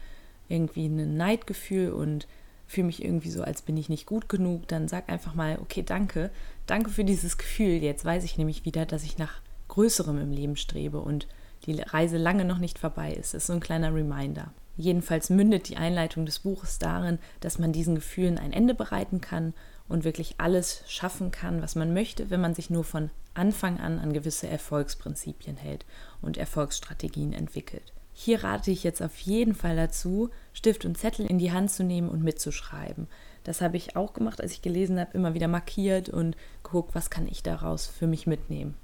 irgendwie 0.48 0.86
ein 0.86 1.16
Neidgefühl 1.16 1.90
und 1.90 2.28
fühle 2.68 2.86
mich 2.86 3.04
irgendwie 3.04 3.30
so, 3.30 3.42
als 3.42 3.62
bin 3.62 3.76
ich 3.76 3.88
nicht 3.88 4.06
gut 4.06 4.28
genug, 4.28 4.68
dann 4.68 4.86
sag 4.86 5.08
einfach 5.08 5.34
mal, 5.34 5.58
okay, 5.60 5.82
danke, 5.82 6.30
danke 6.68 6.90
für 6.90 7.02
dieses 7.02 7.36
Gefühl. 7.36 7.82
Jetzt 7.82 8.04
weiß 8.04 8.22
ich 8.22 8.38
nämlich 8.38 8.64
wieder, 8.64 8.86
dass 8.86 9.02
ich 9.02 9.18
nach 9.18 9.40
Größerem 9.66 10.20
im 10.20 10.30
Leben 10.30 10.54
strebe 10.54 11.00
und 11.00 11.26
die 11.66 11.80
Reise 11.80 12.16
lange 12.16 12.44
noch 12.44 12.58
nicht 12.58 12.78
vorbei 12.78 13.12
ist. 13.12 13.34
Das 13.34 13.42
ist 13.42 13.46
so 13.48 13.52
ein 13.52 13.60
kleiner 13.60 13.94
Reminder. 13.94 14.52
Jedenfalls 14.76 15.30
mündet 15.30 15.68
die 15.68 15.76
Einleitung 15.76 16.26
des 16.26 16.40
Buches 16.40 16.78
darin, 16.78 17.18
dass 17.40 17.58
man 17.58 17.72
diesen 17.72 17.94
Gefühlen 17.94 18.38
ein 18.38 18.52
Ende 18.52 18.74
bereiten 18.74 19.20
kann 19.20 19.54
und 19.88 20.04
wirklich 20.04 20.34
alles 20.38 20.82
schaffen 20.86 21.30
kann, 21.30 21.62
was 21.62 21.74
man 21.74 21.94
möchte, 21.94 22.30
wenn 22.30 22.40
man 22.40 22.54
sich 22.54 22.70
nur 22.70 22.84
von 22.84 23.10
Anfang 23.34 23.80
an 23.80 23.98
an 23.98 24.12
gewisse 24.12 24.48
Erfolgsprinzipien 24.48 25.56
hält 25.56 25.86
und 26.20 26.36
Erfolgsstrategien 26.36 27.32
entwickelt. 27.32 27.92
Hier 28.12 28.44
rate 28.44 28.70
ich 28.70 28.82
jetzt 28.82 29.02
auf 29.02 29.18
jeden 29.18 29.54
Fall 29.54 29.76
dazu, 29.76 30.30
Stift 30.54 30.86
und 30.86 30.96
Zettel 30.96 31.26
in 31.26 31.38
die 31.38 31.52
Hand 31.52 31.70
zu 31.70 31.84
nehmen 31.84 32.08
und 32.08 32.22
mitzuschreiben. 32.22 33.08
Das 33.44 33.60
habe 33.60 33.76
ich 33.76 33.94
auch 33.94 34.14
gemacht, 34.14 34.40
als 34.40 34.52
ich 34.52 34.62
gelesen 34.62 34.98
habe, 34.98 35.12
immer 35.12 35.34
wieder 35.34 35.48
markiert 35.48 36.08
und 36.08 36.34
geguckt, 36.62 36.94
was 36.94 37.10
kann 37.10 37.28
ich 37.28 37.42
daraus 37.42 37.86
für 37.86 38.06
mich 38.06 38.26
mitnehmen. 38.26 38.74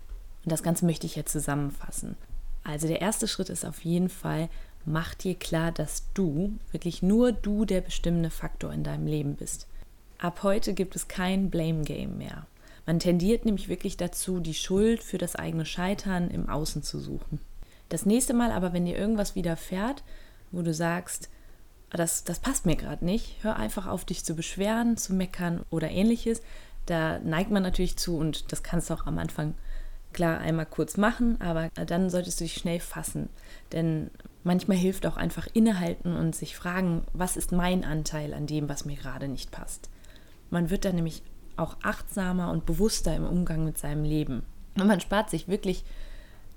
Und 0.44 0.52
das 0.52 0.62
Ganze 0.62 0.84
möchte 0.84 1.06
ich 1.06 1.16
jetzt 1.16 1.32
zusammenfassen. 1.32 2.16
Also 2.64 2.86
der 2.86 3.00
erste 3.00 3.28
Schritt 3.28 3.48
ist 3.48 3.64
auf 3.64 3.84
jeden 3.84 4.08
Fall, 4.08 4.48
mach 4.84 5.14
dir 5.14 5.34
klar, 5.34 5.72
dass 5.72 6.04
du, 6.14 6.58
wirklich 6.70 7.02
nur 7.02 7.32
du 7.32 7.64
der 7.64 7.80
bestimmende 7.80 8.30
Faktor 8.30 8.72
in 8.72 8.84
deinem 8.84 9.06
Leben 9.06 9.34
bist. 9.34 9.66
Ab 10.18 10.42
heute 10.42 10.74
gibt 10.74 10.94
es 10.94 11.08
kein 11.08 11.50
Blame 11.50 11.82
Game 11.82 12.18
mehr. 12.18 12.46
Man 12.86 12.98
tendiert 12.98 13.44
nämlich 13.44 13.68
wirklich 13.68 13.96
dazu, 13.96 14.40
die 14.40 14.54
Schuld 14.54 15.02
für 15.02 15.18
das 15.18 15.36
eigene 15.36 15.64
Scheitern 15.64 16.30
im 16.30 16.48
Außen 16.48 16.82
zu 16.82 16.98
suchen. 16.98 17.40
Das 17.88 18.06
nächste 18.06 18.34
Mal 18.34 18.52
aber, 18.52 18.72
wenn 18.72 18.86
dir 18.86 18.96
irgendwas 18.96 19.34
widerfährt, 19.34 20.02
wo 20.50 20.62
du 20.62 20.72
sagst, 20.72 21.28
das, 21.90 22.24
das 22.24 22.38
passt 22.38 22.66
mir 22.66 22.76
gerade 22.76 23.04
nicht, 23.04 23.36
hör 23.42 23.56
einfach 23.56 23.86
auf, 23.86 24.04
dich 24.04 24.24
zu 24.24 24.34
beschweren, 24.34 24.96
zu 24.96 25.12
meckern 25.12 25.64
oder 25.70 25.90
ähnliches. 25.90 26.42
Da 26.86 27.18
neigt 27.18 27.50
man 27.50 27.62
natürlich 27.62 27.96
zu 27.96 28.16
und 28.16 28.50
das 28.50 28.62
kannst 28.62 28.90
du 28.90 28.94
auch 28.94 29.06
am 29.06 29.18
Anfang 29.18 29.54
klar 30.12 30.38
einmal 30.38 30.66
kurz 30.66 30.96
machen, 30.96 31.40
aber 31.40 31.68
dann 31.74 32.10
solltest 32.10 32.40
du 32.40 32.44
dich 32.44 32.54
schnell 32.54 32.80
fassen. 32.80 33.28
Denn 33.72 34.10
manchmal 34.44 34.76
hilft 34.76 35.06
auch 35.06 35.16
einfach 35.16 35.48
innehalten 35.52 36.16
und 36.16 36.34
sich 36.34 36.56
fragen, 36.56 37.04
was 37.12 37.36
ist 37.36 37.52
mein 37.52 37.84
Anteil 37.84 38.34
an 38.34 38.46
dem, 38.46 38.68
was 38.68 38.84
mir 38.84 38.96
gerade 38.96 39.28
nicht 39.28 39.50
passt. 39.50 39.88
Man 40.50 40.70
wird 40.70 40.84
dann 40.84 40.96
nämlich 40.96 41.22
auch 41.56 41.76
achtsamer 41.82 42.50
und 42.50 42.66
bewusster 42.66 43.14
im 43.14 43.24
Umgang 43.24 43.64
mit 43.64 43.78
seinem 43.78 44.04
Leben. 44.04 44.42
Und 44.78 44.86
man 44.86 45.00
spart 45.00 45.30
sich 45.30 45.48
wirklich 45.48 45.84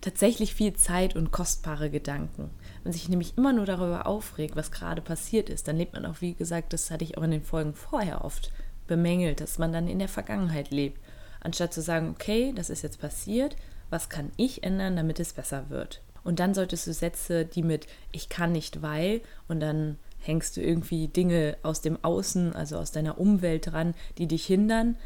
tatsächlich 0.01 0.53
viel 0.53 0.73
Zeit 0.73 1.15
und 1.15 1.31
kostbare 1.31 1.89
Gedanken. 1.89 2.51
Wenn 2.83 2.93
sich 2.93 3.09
nämlich 3.09 3.37
immer 3.37 3.53
nur 3.53 3.65
darüber 3.65 4.05
aufregt, 4.05 4.55
was 4.55 4.71
gerade 4.71 5.01
passiert 5.01 5.49
ist, 5.49 5.67
dann 5.67 5.77
lebt 5.77 5.93
man 5.93 6.05
auch, 6.05 6.21
wie 6.21 6.33
gesagt, 6.33 6.73
das 6.73 6.91
hatte 6.91 7.03
ich 7.03 7.17
auch 7.17 7.23
in 7.23 7.31
den 7.31 7.43
Folgen 7.43 7.73
vorher 7.73 8.23
oft 8.23 8.51
bemängelt, 8.87 9.41
dass 9.41 9.57
man 9.57 9.73
dann 9.73 9.87
in 9.87 9.99
der 9.99 10.07
Vergangenheit 10.07 10.69
lebt 10.69 10.99
anstatt 11.45 11.73
zu 11.73 11.81
sagen, 11.81 12.09
okay, 12.09 12.53
das 12.55 12.69
ist 12.69 12.81
jetzt 12.81 12.99
passiert, 12.99 13.55
was 13.89 14.09
kann 14.09 14.31
ich 14.35 14.63
ändern, 14.63 14.95
damit 14.95 15.19
es 15.19 15.33
besser 15.33 15.69
wird? 15.69 16.01
Und 16.23 16.39
dann 16.39 16.53
solltest 16.53 16.87
du 16.87 16.93
Sätze, 16.93 17.45
die 17.45 17.61
mit 17.61 17.87
ich 18.11 18.29
kann 18.29 18.51
nicht, 18.51 18.81
weil 18.81 19.21
und 19.47 19.59
dann 19.59 19.97
hängst 20.19 20.57
du 20.57 20.61
irgendwie 20.61 21.07
Dinge 21.07 21.55
aus 21.61 21.81
dem 21.81 22.03
Außen, 22.03 22.55
also 22.55 22.77
aus 22.77 22.91
deiner 22.91 23.19
Umwelt 23.19 23.71
dran, 23.71 23.93
die 24.17 24.27
dich 24.27 24.45
hindern, 24.45 24.97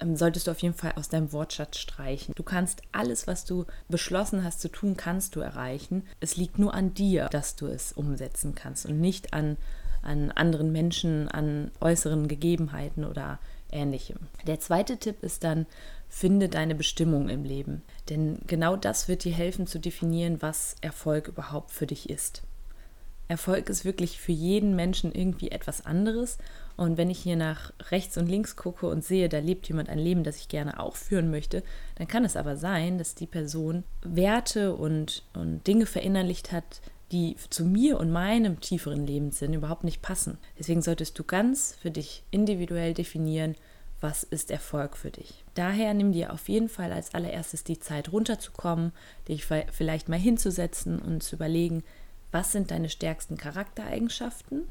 ähm, 0.00 0.16
solltest 0.16 0.46
du 0.46 0.50
auf 0.50 0.60
jeden 0.60 0.74
Fall 0.74 0.92
aus 0.96 1.08
deinem 1.08 1.32
Wortschatz 1.32 1.78
streichen. 1.78 2.34
Du 2.36 2.42
kannst 2.42 2.82
alles, 2.92 3.26
was 3.26 3.44
du 3.44 3.64
beschlossen 3.88 4.44
hast 4.44 4.60
zu 4.60 4.68
tun, 4.68 4.96
kannst 4.96 5.36
du 5.36 5.40
erreichen. 5.40 6.04
Es 6.20 6.36
liegt 6.36 6.58
nur 6.58 6.74
an 6.74 6.94
dir, 6.94 7.28
dass 7.30 7.56
du 7.56 7.66
es 7.66 7.92
umsetzen 7.92 8.54
kannst 8.54 8.86
und 8.86 9.00
nicht 9.00 9.32
an, 9.32 9.56
an 10.02 10.30
anderen 10.30 10.70
Menschen, 10.70 11.28
an 11.28 11.70
äußeren 11.80 12.28
Gegebenheiten 12.28 13.04
oder 13.04 13.38
ähnlichem. 13.70 14.18
Der 14.46 14.60
zweite 14.60 14.98
Tipp 14.98 15.22
ist 15.22 15.44
dann, 15.44 15.66
finde 16.08 16.48
deine 16.48 16.74
Bestimmung 16.74 17.28
im 17.28 17.44
Leben. 17.44 17.82
Denn 18.08 18.40
genau 18.46 18.76
das 18.76 19.08
wird 19.08 19.24
dir 19.24 19.32
helfen 19.32 19.66
zu 19.66 19.78
definieren, 19.78 20.40
was 20.40 20.76
Erfolg 20.80 21.28
überhaupt 21.28 21.70
für 21.70 21.86
dich 21.86 22.08
ist. 22.08 22.42
Erfolg 23.28 23.68
ist 23.68 23.84
wirklich 23.84 24.18
für 24.18 24.32
jeden 24.32 24.74
Menschen 24.74 25.12
irgendwie 25.12 25.50
etwas 25.50 25.84
anderes. 25.84 26.38
Und 26.78 26.96
wenn 26.96 27.10
ich 27.10 27.18
hier 27.18 27.36
nach 27.36 27.72
rechts 27.90 28.16
und 28.16 28.26
links 28.26 28.56
gucke 28.56 28.86
und 28.86 29.04
sehe, 29.04 29.28
da 29.28 29.38
lebt 29.38 29.68
jemand 29.68 29.90
ein 29.90 29.98
Leben, 29.98 30.24
das 30.24 30.38
ich 30.38 30.48
gerne 30.48 30.80
auch 30.80 30.96
führen 30.96 31.30
möchte, 31.30 31.62
dann 31.96 32.08
kann 32.08 32.24
es 32.24 32.36
aber 32.36 32.56
sein, 32.56 32.96
dass 32.96 33.14
die 33.14 33.26
Person 33.26 33.84
Werte 34.02 34.74
und, 34.74 35.24
und 35.34 35.66
Dinge 35.66 35.84
verinnerlicht 35.84 36.52
hat, 36.52 36.80
die 37.12 37.36
zu 37.50 37.64
mir 37.64 37.98
und 37.98 38.10
meinem 38.10 38.60
tieferen 38.60 39.06
Lebenssinn 39.06 39.54
überhaupt 39.54 39.84
nicht 39.84 40.02
passen. 40.02 40.38
Deswegen 40.58 40.82
solltest 40.82 41.18
du 41.18 41.24
ganz 41.24 41.76
für 41.80 41.90
dich 41.90 42.22
individuell 42.30 42.94
definieren, 42.94 43.54
was 44.00 44.22
ist 44.22 44.50
Erfolg 44.50 44.96
für 44.96 45.10
dich. 45.10 45.42
Daher 45.54 45.92
nimm 45.92 46.12
dir 46.12 46.32
auf 46.32 46.48
jeden 46.48 46.68
Fall 46.68 46.92
als 46.92 47.14
allererstes 47.14 47.64
die 47.64 47.80
Zeit 47.80 48.12
runterzukommen, 48.12 48.92
dich 49.26 49.44
vielleicht 49.44 50.08
mal 50.08 50.18
hinzusetzen 50.18 51.00
und 51.00 51.22
zu 51.22 51.34
überlegen, 51.34 51.82
was 52.30 52.52
sind 52.52 52.70
deine 52.70 52.90
stärksten 52.90 53.36
Charaktereigenschaften, 53.36 54.68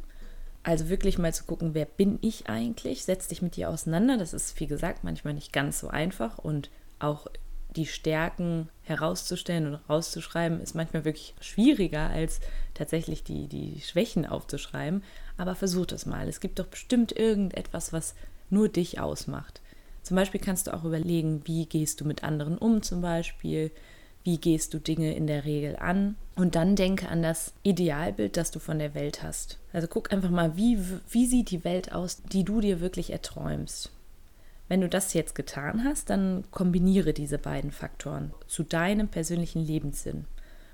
Also 0.67 0.89
wirklich 0.89 1.17
mal 1.17 1.33
zu 1.33 1.45
gucken, 1.45 1.73
wer 1.73 1.85
bin 1.85 2.19
ich 2.21 2.49
eigentlich? 2.49 3.05
Setz 3.05 3.29
dich 3.29 3.41
mit 3.41 3.55
dir 3.55 3.69
auseinander. 3.69 4.17
Das 4.17 4.33
ist, 4.33 4.59
wie 4.59 4.67
gesagt, 4.67 5.05
manchmal 5.05 5.33
nicht 5.33 5.53
ganz 5.53 5.79
so 5.79 5.87
einfach 5.87 6.39
und 6.39 6.69
auch 6.99 7.27
die 7.75 7.85
Stärken 7.85 8.69
herauszustellen 8.83 9.67
und 9.67 9.79
rauszuschreiben, 9.89 10.61
ist 10.61 10.75
manchmal 10.75 11.05
wirklich 11.05 11.35
schwieriger, 11.41 12.09
als 12.09 12.39
tatsächlich 12.73 13.23
die, 13.23 13.47
die 13.47 13.81
Schwächen 13.81 14.25
aufzuschreiben. 14.25 15.03
Aber 15.37 15.55
versuch 15.55 15.87
es 15.91 16.05
mal. 16.05 16.27
Es 16.27 16.39
gibt 16.39 16.59
doch 16.59 16.67
bestimmt 16.67 17.11
irgendetwas, 17.11 17.93
was 17.93 18.15
nur 18.49 18.69
dich 18.69 18.99
ausmacht. 18.99 19.61
Zum 20.03 20.15
Beispiel 20.15 20.39
kannst 20.39 20.67
du 20.67 20.73
auch 20.73 20.85
überlegen, 20.85 21.41
wie 21.45 21.65
gehst 21.65 21.99
du 21.99 22.05
mit 22.05 22.23
anderen 22.23 22.57
um 22.57 22.81
zum 22.81 23.01
Beispiel, 23.01 23.71
wie 24.23 24.37
gehst 24.37 24.73
du 24.73 24.79
Dinge 24.79 25.13
in 25.15 25.27
der 25.27 25.45
Regel 25.45 25.75
an 25.75 26.15
und 26.35 26.55
dann 26.55 26.75
denke 26.75 27.09
an 27.09 27.21
das 27.21 27.53
Idealbild, 27.63 28.37
das 28.37 28.51
du 28.51 28.59
von 28.59 28.79
der 28.79 28.93
Welt 28.93 29.21
hast. 29.21 29.57
Also 29.73 29.87
guck 29.87 30.13
einfach 30.13 30.29
mal, 30.29 30.55
wie, 30.55 30.79
wie 31.09 31.25
sieht 31.25 31.51
die 31.51 31.63
Welt 31.63 31.91
aus, 31.91 32.21
die 32.23 32.43
du 32.43 32.61
dir 32.61 32.79
wirklich 32.79 33.11
erträumst. 33.11 33.91
Wenn 34.67 34.81
du 34.81 34.89
das 34.89 35.13
jetzt 35.13 35.35
getan 35.35 35.83
hast, 35.83 36.09
dann 36.09 36.43
kombiniere 36.51 37.13
diese 37.13 37.37
beiden 37.37 37.71
Faktoren 37.71 38.33
zu 38.47 38.63
deinem 38.63 39.07
persönlichen 39.07 39.65
Lebenssinn. 39.65 40.25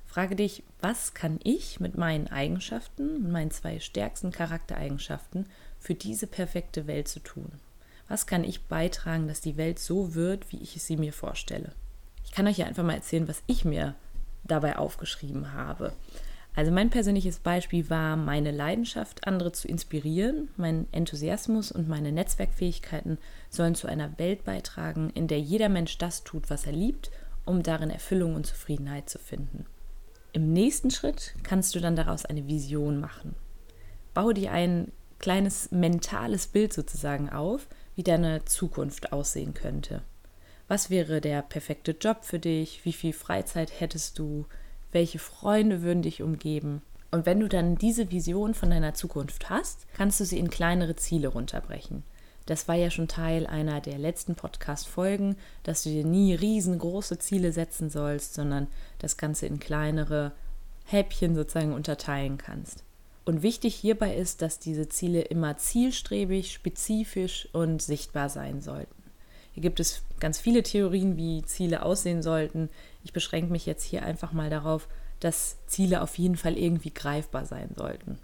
Frage 0.05 0.35
dich, 0.35 0.63
was 0.79 1.13
kann 1.13 1.39
ich 1.43 1.79
mit 1.79 1.97
meinen 1.97 2.27
Eigenschaften, 2.27 3.23
mit 3.23 3.31
meinen 3.31 3.51
zwei 3.51 3.79
stärksten 3.79 4.31
Charaktereigenschaften 4.31 5.47
für 5.79 5.95
diese 5.95 6.27
perfekte 6.27 6.87
Welt 6.87 7.07
zu 7.07 7.19
tun? 7.19 7.51
Was 8.07 8.27
kann 8.27 8.43
ich 8.43 8.65
beitragen, 8.65 9.27
dass 9.27 9.41
die 9.41 9.57
Welt 9.57 9.79
so 9.79 10.13
wird, 10.13 10.51
wie 10.51 10.61
ich 10.61 10.81
sie 10.81 10.97
mir 10.97 11.13
vorstelle? 11.13 11.71
Ich 12.25 12.31
kann 12.31 12.47
euch 12.47 12.57
ja 12.57 12.65
einfach 12.65 12.83
mal 12.83 12.95
erzählen, 12.95 13.27
was 13.27 13.41
ich 13.47 13.65
mir 13.65 13.95
dabei 14.43 14.77
aufgeschrieben 14.77 15.53
habe. 15.53 15.93
Also 16.55 16.71
mein 16.71 16.91
persönliches 16.91 17.39
Beispiel 17.39 17.89
war 17.89 18.15
meine 18.15 18.51
Leidenschaft, 18.51 19.25
andere 19.27 19.51
zu 19.51 19.67
inspirieren. 19.67 20.49
Mein 20.55 20.87
Enthusiasmus 20.91 21.71
und 21.71 21.87
meine 21.87 22.11
Netzwerkfähigkeiten 22.11 23.17
sollen 23.49 23.73
zu 23.73 23.87
einer 23.87 24.17
Welt 24.19 24.43
beitragen, 24.43 25.09
in 25.15 25.27
der 25.27 25.39
jeder 25.39 25.69
Mensch 25.69 25.97
das 25.97 26.23
tut, 26.23 26.49
was 26.49 26.65
er 26.67 26.73
liebt, 26.73 27.09
um 27.45 27.63
darin 27.63 27.89
Erfüllung 27.89 28.35
und 28.35 28.45
Zufriedenheit 28.45 29.09
zu 29.09 29.17
finden. 29.17 29.65
Im 30.31 30.53
nächsten 30.53 30.91
Schritt 30.91 31.33
kannst 31.43 31.73
du 31.75 31.79
dann 31.79 31.95
daraus 31.95 32.25
eine 32.25 32.47
Vision 32.47 32.99
machen. 32.99 33.35
Baue 34.13 34.33
dir 34.33 34.51
ein 34.51 34.91
kleines 35.19 35.71
mentales 35.71 36.47
Bild 36.47 36.73
sozusagen 36.73 37.29
auf, 37.29 37.67
wie 37.95 38.03
deine 38.03 38.45
Zukunft 38.45 39.11
aussehen 39.11 39.53
könnte. 39.53 40.03
Was 40.67 40.89
wäre 40.89 41.19
der 41.19 41.41
perfekte 41.41 41.91
Job 41.91 42.23
für 42.23 42.39
dich? 42.39 42.85
Wie 42.85 42.93
viel 42.93 43.13
Freizeit 43.13 43.79
hättest 43.79 44.19
du? 44.19 44.45
Welche 44.93 45.19
Freunde 45.19 45.81
würden 45.81 46.01
dich 46.01 46.21
umgeben. 46.21 46.81
Und 47.11 47.25
wenn 47.25 47.39
du 47.39 47.47
dann 47.47 47.75
diese 47.75 48.11
Vision 48.11 48.53
von 48.53 48.69
deiner 48.69 48.93
Zukunft 48.93 49.49
hast, 49.49 49.85
kannst 49.93 50.19
du 50.19 50.25
sie 50.25 50.39
in 50.39 50.49
kleinere 50.49 50.95
Ziele 50.95 51.27
runterbrechen. 51.27 52.03
Das 52.45 52.67
war 52.67 52.75
ja 52.75 52.89
schon 52.89 53.07
Teil 53.07 53.47
einer 53.47 53.79
der 53.79 53.97
letzten 53.97 54.35
Podcast-Folgen, 54.35 55.37
dass 55.63 55.83
du 55.83 55.89
dir 55.89 56.05
nie 56.05 56.33
riesengroße 56.33 57.19
Ziele 57.19 57.53
setzen 57.53 57.89
sollst, 57.89 58.33
sondern 58.33 58.67
das 58.99 59.15
Ganze 59.15 59.45
in 59.45 59.59
kleinere 59.59 60.33
Häppchen 60.85 61.35
sozusagen 61.35 61.73
unterteilen 61.73 62.37
kannst. 62.37 62.83
Und 63.25 63.41
wichtig 63.43 63.75
hierbei 63.75 64.15
ist, 64.15 64.41
dass 64.41 64.59
diese 64.59 64.89
Ziele 64.89 65.21
immer 65.21 65.55
zielstrebig, 65.55 66.51
spezifisch 66.51 67.47
und 67.53 67.81
sichtbar 67.81 68.27
sein 68.27 68.59
sollten. 68.59 69.03
Hier 69.53 69.61
gibt 69.61 69.79
es 69.79 70.01
ganz 70.19 70.39
viele 70.39 70.63
Theorien, 70.63 71.15
wie 71.15 71.43
Ziele 71.43 71.83
aussehen 71.83 72.23
sollten. 72.23 72.69
Ich 73.03 73.13
beschränke 73.13 73.51
mich 73.51 73.65
jetzt 73.65 73.83
hier 73.83 74.03
einfach 74.03 74.31
mal 74.31 74.49
darauf, 74.49 74.87
dass 75.19 75.57
Ziele 75.67 76.01
auf 76.01 76.17
jeden 76.17 76.35
Fall 76.35 76.57
irgendwie 76.57 76.93
greifbar 76.93 77.45
sein 77.45 77.69
sollten. 77.75 78.17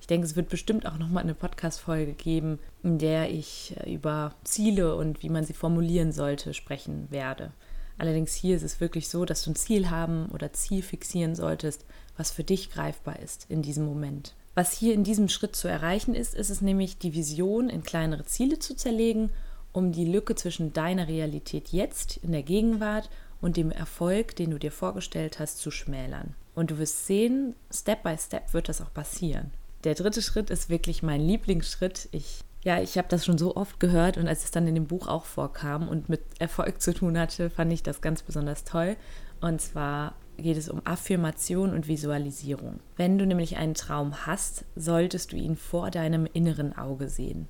Ich 0.00 0.06
denke, 0.06 0.26
es 0.26 0.36
wird 0.36 0.48
bestimmt 0.48 0.86
auch 0.86 0.98
nochmal 0.98 1.24
eine 1.24 1.34
Podcast-Folge 1.34 2.12
geben, 2.12 2.58
in 2.82 2.98
der 2.98 3.30
ich 3.30 3.74
äh, 3.80 3.92
über 3.92 4.34
Ziele 4.44 4.94
und 4.94 5.22
wie 5.22 5.28
man 5.28 5.44
sie 5.44 5.52
formulieren 5.52 6.12
sollte 6.12 6.54
sprechen 6.54 7.08
werde. 7.10 7.50
Allerdings 7.98 8.34
hier 8.34 8.56
ist 8.56 8.62
es 8.62 8.80
wirklich 8.80 9.08
so, 9.08 9.24
dass 9.24 9.42
du 9.42 9.50
ein 9.50 9.56
Ziel 9.56 9.90
haben 9.90 10.26
oder 10.26 10.52
Ziel 10.52 10.82
fixieren 10.82 11.34
solltest, 11.34 11.84
was 12.16 12.30
für 12.30 12.44
dich 12.44 12.70
greifbar 12.70 13.18
ist 13.20 13.46
in 13.48 13.62
diesem 13.62 13.86
Moment. 13.86 14.34
Was 14.54 14.72
hier 14.72 14.94
in 14.94 15.02
diesem 15.02 15.28
Schritt 15.28 15.56
zu 15.56 15.66
erreichen 15.66 16.14
ist, 16.14 16.34
ist 16.34 16.50
es 16.50 16.60
nämlich, 16.60 16.98
die 16.98 17.14
Vision 17.14 17.68
in 17.68 17.82
kleinere 17.82 18.24
Ziele 18.24 18.58
zu 18.58 18.76
zerlegen 18.76 19.30
um 19.76 19.92
die 19.92 20.06
Lücke 20.06 20.34
zwischen 20.34 20.72
deiner 20.72 21.06
Realität 21.06 21.68
jetzt 21.68 22.16
in 22.22 22.32
der 22.32 22.42
Gegenwart 22.42 23.10
und 23.46 23.56
dem 23.56 23.70
Erfolg, 23.70 24.34
den 24.34 24.50
du 24.50 24.58
dir 24.58 24.72
vorgestellt 24.72 25.38
hast, 25.38 25.58
zu 25.58 25.70
schmälern. 25.70 26.34
Und 26.56 26.72
du 26.72 26.78
wirst 26.78 27.06
sehen, 27.06 27.54
Step 27.72 28.02
by 28.02 28.16
Step 28.18 28.52
wird 28.52 28.68
das 28.68 28.80
auch 28.80 28.92
passieren. 28.92 29.52
Der 29.84 29.94
dritte 29.94 30.20
Schritt 30.20 30.50
ist 30.50 30.68
wirklich 30.68 31.04
mein 31.04 31.20
Lieblingsschritt. 31.20 32.08
Ich 32.10 32.40
ja, 32.64 32.80
ich 32.80 32.98
habe 32.98 33.06
das 33.08 33.24
schon 33.24 33.38
so 33.38 33.54
oft 33.54 33.78
gehört 33.78 34.16
und 34.16 34.26
als 34.26 34.42
es 34.42 34.50
dann 34.50 34.66
in 34.66 34.74
dem 34.74 34.88
Buch 34.88 35.06
auch 35.06 35.24
vorkam 35.24 35.86
und 35.86 36.08
mit 36.08 36.22
Erfolg 36.40 36.82
zu 36.82 36.92
tun 36.92 37.16
hatte, 37.16 37.48
fand 37.48 37.72
ich 37.72 37.84
das 37.84 38.00
ganz 38.00 38.22
besonders 38.22 38.64
toll. 38.64 38.96
Und 39.40 39.60
zwar 39.60 40.14
geht 40.36 40.56
es 40.56 40.68
um 40.68 40.84
Affirmation 40.84 41.72
und 41.72 41.86
Visualisierung. 41.86 42.80
Wenn 42.96 43.18
du 43.18 43.26
nämlich 43.26 43.58
einen 43.58 43.74
Traum 43.74 44.26
hast, 44.26 44.64
solltest 44.74 45.30
du 45.30 45.36
ihn 45.36 45.54
vor 45.56 45.92
deinem 45.92 46.26
inneren 46.26 46.76
Auge 46.76 47.08
sehen 47.08 47.46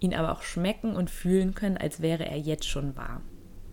ihn 0.00 0.14
aber 0.14 0.32
auch 0.32 0.42
schmecken 0.42 0.94
und 0.94 1.10
fühlen 1.10 1.54
können, 1.54 1.76
als 1.76 2.00
wäre 2.00 2.26
er 2.26 2.38
jetzt 2.38 2.68
schon 2.68 2.96
wahr. 2.96 3.20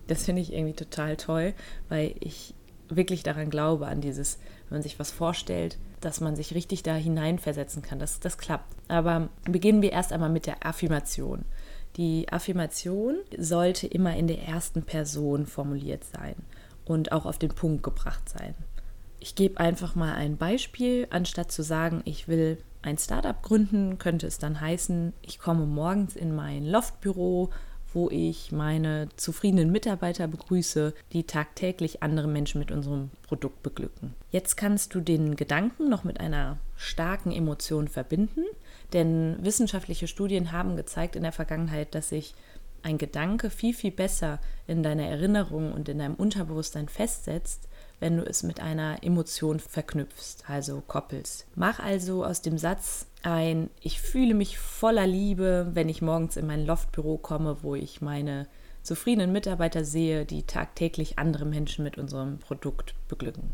Das 0.06 0.24
finde 0.24 0.42
ich 0.42 0.52
irgendwie 0.52 0.74
total 0.74 1.16
toll, 1.16 1.54
weil 1.88 2.14
ich 2.20 2.54
wirklich 2.88 3.22
daran 3.22 3.50
glaube, 3.50 3.86
an 3.86 4.00
dieses, 4.00 4.38
wenn 4.68 4.76
man 4.76 4.82
sich 4.82 4.98
was 4.98 5.10
vorstellt, 5.10 5.78
dass 6.00 6.20
man 6.20 6.36
sich 6.36 6.54
richtig 6.54 6.82
da 6.82 6.94
hineinversetzen 6.94 7.82
kann. 7.82 7.98
Das, 7.98 8.20
das 8.20 8.38
klappt. 8.38 8.74
Aber 8.88 9.28
beginnen 9.44 9.82
wir 9.82 9.92
erst 9.92 10.12
einmal 10.12 10.30
mit 10.30 10.46
der 10.46 10.64
Affirmation. 10.64 11.44
Die 11.96 12.30
Affirmation 12.30 13.16
sollte 13.36 13.86
immer 13.86 14.14
in 14.16 14.26
der 14.26 14.42
ersten 14.42 14.82
Person 14.82 15.46
formuliert 15.46 16.04
sein 16.04 16.36
und 16.84 17.10
auch 17.12 17.26
auf 17.26 17.38
den 17.38 17.50
Punkt 17.50 17.82
gebracht 17.82 18.28
sein. 18.28 18.54
Ich 19.18 19.34
gebe 19.34 19.58
einfach 19.58 19.94
mal 19.94 20.14
ein 20.14 20.36
Beispiel, 20.36 21.06
anstatt 21.10 21.50
zu 21.50 21.62
sagen, 21.62 22.02
ich 22.04 22.28
will 22.28 22.58
ein 22.82 22.98
Startup 22.98 23.42
gründen, 23.42 23.98
könnte 23.98 24.26
es 24.26 24.38
dann 24.38 24.60
heißen, 24.60 25.14
ich 25.22 25.38
komme 25.38 25.66
morgens 25.66 26.14
in 26.14 26.34
mein 26.34 26.64
Loftbüro, 26.64 27.50
wo 27.96 28.10
ich 28.10 28.52
meine 28.52 29.08
zufriedenen 29.16 29.72
Mitarbeiter 29.72 30.28
begrüße, 30.28 30.92
die 31.14 31.24
tagtäglich 31.24 32.02
andere 32.02 32.28
Menschen 32.28 32.58
mit 32.58 32.70
unserem 32.70 33.08
Produkt 33.22 33.62
beglücken. 33.62 34.12
Jetzt 34.30 34.58
kannst 34.58 34.94
du 34.94 35.00
den 35.00 35.34
Gedanken 35.34 35.88
noch 35.88 36.04
mit 36.04 36.20
einer 36.20 36.58
starken 36.76 37.32
Emotion 37.32 37.88
verbinden, 37.88 38.44
denn 38.92 39.38
wissenschaftliche 39.40 40.08
Studien 40.08 40.52
haben 40.52 40.76
gezeigt 40.76 41.16
in 41.16 41.22
der 41.22 41.32
Vergangenheit, 41.32 41.94
dass 41.94 42.10
sich 42.10 42.34
ein 42.82 42.98
Gedanke 42.98 43.48
viel, 43.48 43.72
viel 43.72 43.92
besser 43.92 44.40
in 44.66 44.82
deiner 44.82 45.06
Erinnerung 45.06 45.72
und 45.72 45.88
in 45.88 45.98
deinem 45.98 46.16
Unterbewusstsein 46.16 46.90
festsetzt, 46.90 47.66
wenn 47.98 48.18
du 48.18 48.24
es 48.24 48.42
mit 48.42 48.60
einer 48.60 49.02
Emotion 49.02 49.58
verknüpfst, 49.58 50.44
also 50.46 50.82
koppelst. 50.86 51.46
Mach 51.54 51.80
also 51.80 52.26
aus 52.26 52.42
dem 52.42 52.58
Satz 52.58 53.06
ein, 53.26 53.70
ich 53.80 54.00
fühle 54.00 54.34
mich 54.34 54.58
voller 54.58 55.06
Liebe, 55.06 55.68
wenn 55.72 55.88
ich 55.88 56.00
morgens 56.00 56.36
in 56.36 56.46
mein 56.46 56.64
Loftbüro 56.64 57.18
komme, 57.18 57.58
wo 57.62 57.74
ich 57.74 58.00
meine 58.00 58.46
zufriedenen 58.82 59.32
Mitarbeiter 59.32 59.84
sehe, 59.84 60.24
die 60.24 60.44
tagtäglich 60.44 61.18
andere 61.18 61.44
Menschen 61.44 61.82
mit 61.82 61.98
unserem 61.98 62.38
Produkt 62.38 62.94
beglücken. 63.08 63.50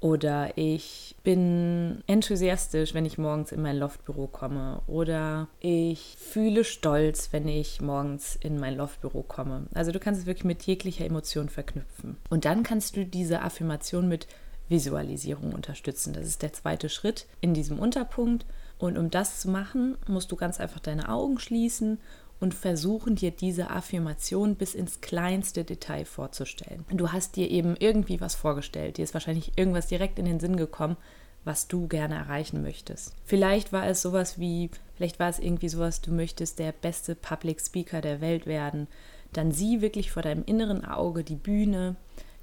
Oder 0.00 0.56
ich 0.56 1.14
bin 1.22 2.02
enthusiastisch, 2.06 2.94
wenn 2.94 3.04
ich 3.04 3.18
morgens 3.18 3.52
in 3.52 3.60
mein 3.60 3.76
Loftbüro 3.76 4.26
komme. 4.28 4.80
Oder 4.86 5.48
ich 5.60 6.16
fühle 6.18 6.64
Stolz, 6.64 7.28
wenn 7.32 7.46
ich 7.46 7.82
morgens 7.82 8.36
in 8.36 8.58
mein 8.58 8.78
Loftbüro 8.78 9.22
komme. 9.22 9.66
Also 9.74 9.92
du 9.92 10.00
kannst 10.00 10.22
es 10.22 10.26
wirklich 10.26 10.44
mit 10.44 10.62
jeglicher 10.62 11.04
Emotion 11.04 11.50
verknüpfen. 11.50 12.16
Und 12.30 12.46
dann 12.46 12.62
kannst 12.62 12.96
du 12.96 13.04
diese 13.04 13.42
Affirmation 13.42 14.08
mit 14.08 14.26
Visualisierung 14.70 15.52
unterstützen. 15.52 16.14
Das 16.14 16.26
ist 16.26 16.40
der 16.40 16.54
zweite 16.54 16.88
Schritt 16.88 17.26
in 17.42 17.52
diesem 17.52 17.78
Unterpunkt. 17.78 18.46
Und 18.80 18.96
um 18.96 19.10
das 19.10 19.40
zu 19.40 19.50
machen, 19.50 19.98
musst 20.08 20.32
du 20.32 20.36
ganz 20.36 20.58
einfach 20.58 20.80
deine 20.80 21.10
Augen 21.10 21.38
schließen 21.38 21.98
und 22.40 22.54
versuchen 22.54 23.14
dir 23.14 23.30
diese 23.30 23.68
Affirmation 23.68 24.54
bis 24.54 24.74
ins 24.74 25.02
kleinste 25.02 25.64
Detail 25.64 26.06
vorzustellen. 26.06 26.86
Du 26.90 27.12
hast 27.12 27.36
dir 27.36 27.50
eben 27.50 27.76
irgendwie 27.78 28.22
was 28.22 28.34
vorgestellt, 28.34 28.96
dir 28.96 29.04
ist 29.04 29.12
wahrscheinlich 29.12 29.52
irgendwas 29.56 29.88
direkt 29.88 30.18
in 30.18 30.24
den 30.24 30.40
Sinn 30.40 30.56
gekommen, 30.56 30.96
was 31.44 31.68
du 31.68 31.88
gerne 31.88 32.14
erreichen 32.14 32.62
möchtest. 32.62 33.14
Vielleicht 33.26 33.70
war 33.70 33.86
es 33.86 34.00
sowas 34.00 34.38
wie, 34.38 34.70
vielleicht 34.96 35.20
war 35.20 35.28
es 35.28 35.38
irgendwie 35.38 35.68
sowas, 35.68 36.00
du 36.00 36.12
möchtest 36.12 36.58
der 36.58 36.72
beste 36.72 37.14
Public 37.14 37.60
Speaker 37.60 38.00
der 38.00 38.22
Welt 38.22 38.46
werden. 38.46 38.88
Dann 39.34 39.52
sieh 39.52 39.82
wirklich 39.82 40.10
vor 40.10 40.22
deinem 40.22 40.44
inneren 40.46 40.86
Auge 40.86 41.22
die 41.22 41.36
Bühne, 41.36 41.96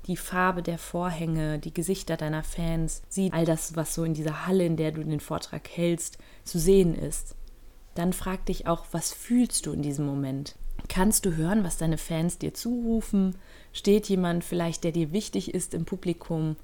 die 0.07 0.17
Farbe 0.17 0.63
der 0.63 0.77
Vorhänge, 0.77 1.59
die 1.59 1.73
Gesichter 1.73 2.17
deiner 2.17 2.43
Fans, 2.43 3.01
sieh 3.09 3.31
all 3.31 3.45
das, 3.45 3.75
was 3.75 3.93
so 3.93 4.03
in 4.03 4.13
dieser 4.13 4.47
Halle, 4.47 4.65
in 4.65 4.77
der 4.77 4.91
du 4.91 5.03
den 5.03 5.19
Vortrag 5.19 5.67
hältst, 5.69 6.17
zu 6.43 6.59
sehen 6.59 6.95
ist 6.95 7.35
dann 7.97 8.13
frag 8.13 8.45
dich 8.45 8.67
auch, 8.67 8.85
was 8.91 9.11
fühlst 9.11 9.65
du 9.65 9.73
in 9.73 9.81
diesem 9.81 10.05
Moment? 10.05 10.55
Kannst 10.87 11.25
du 11.25 11.35
hören, 11.35 11.63
was 11.63 11.77
deine 11.77 11.97
Fans 11.97 12.37
dir 12.37 12.53
zurufen? 12.53 13.35
Steht 13.73 14.07
jemand 14.07 14.43
vielleicht, 14.43 14.83
der 14.83 14.91
dir 14.91 15.11
wichtig 15.11 15.53
ist 15.53 15.73
im 15.73 15.85
Publikum? 15.85 16.55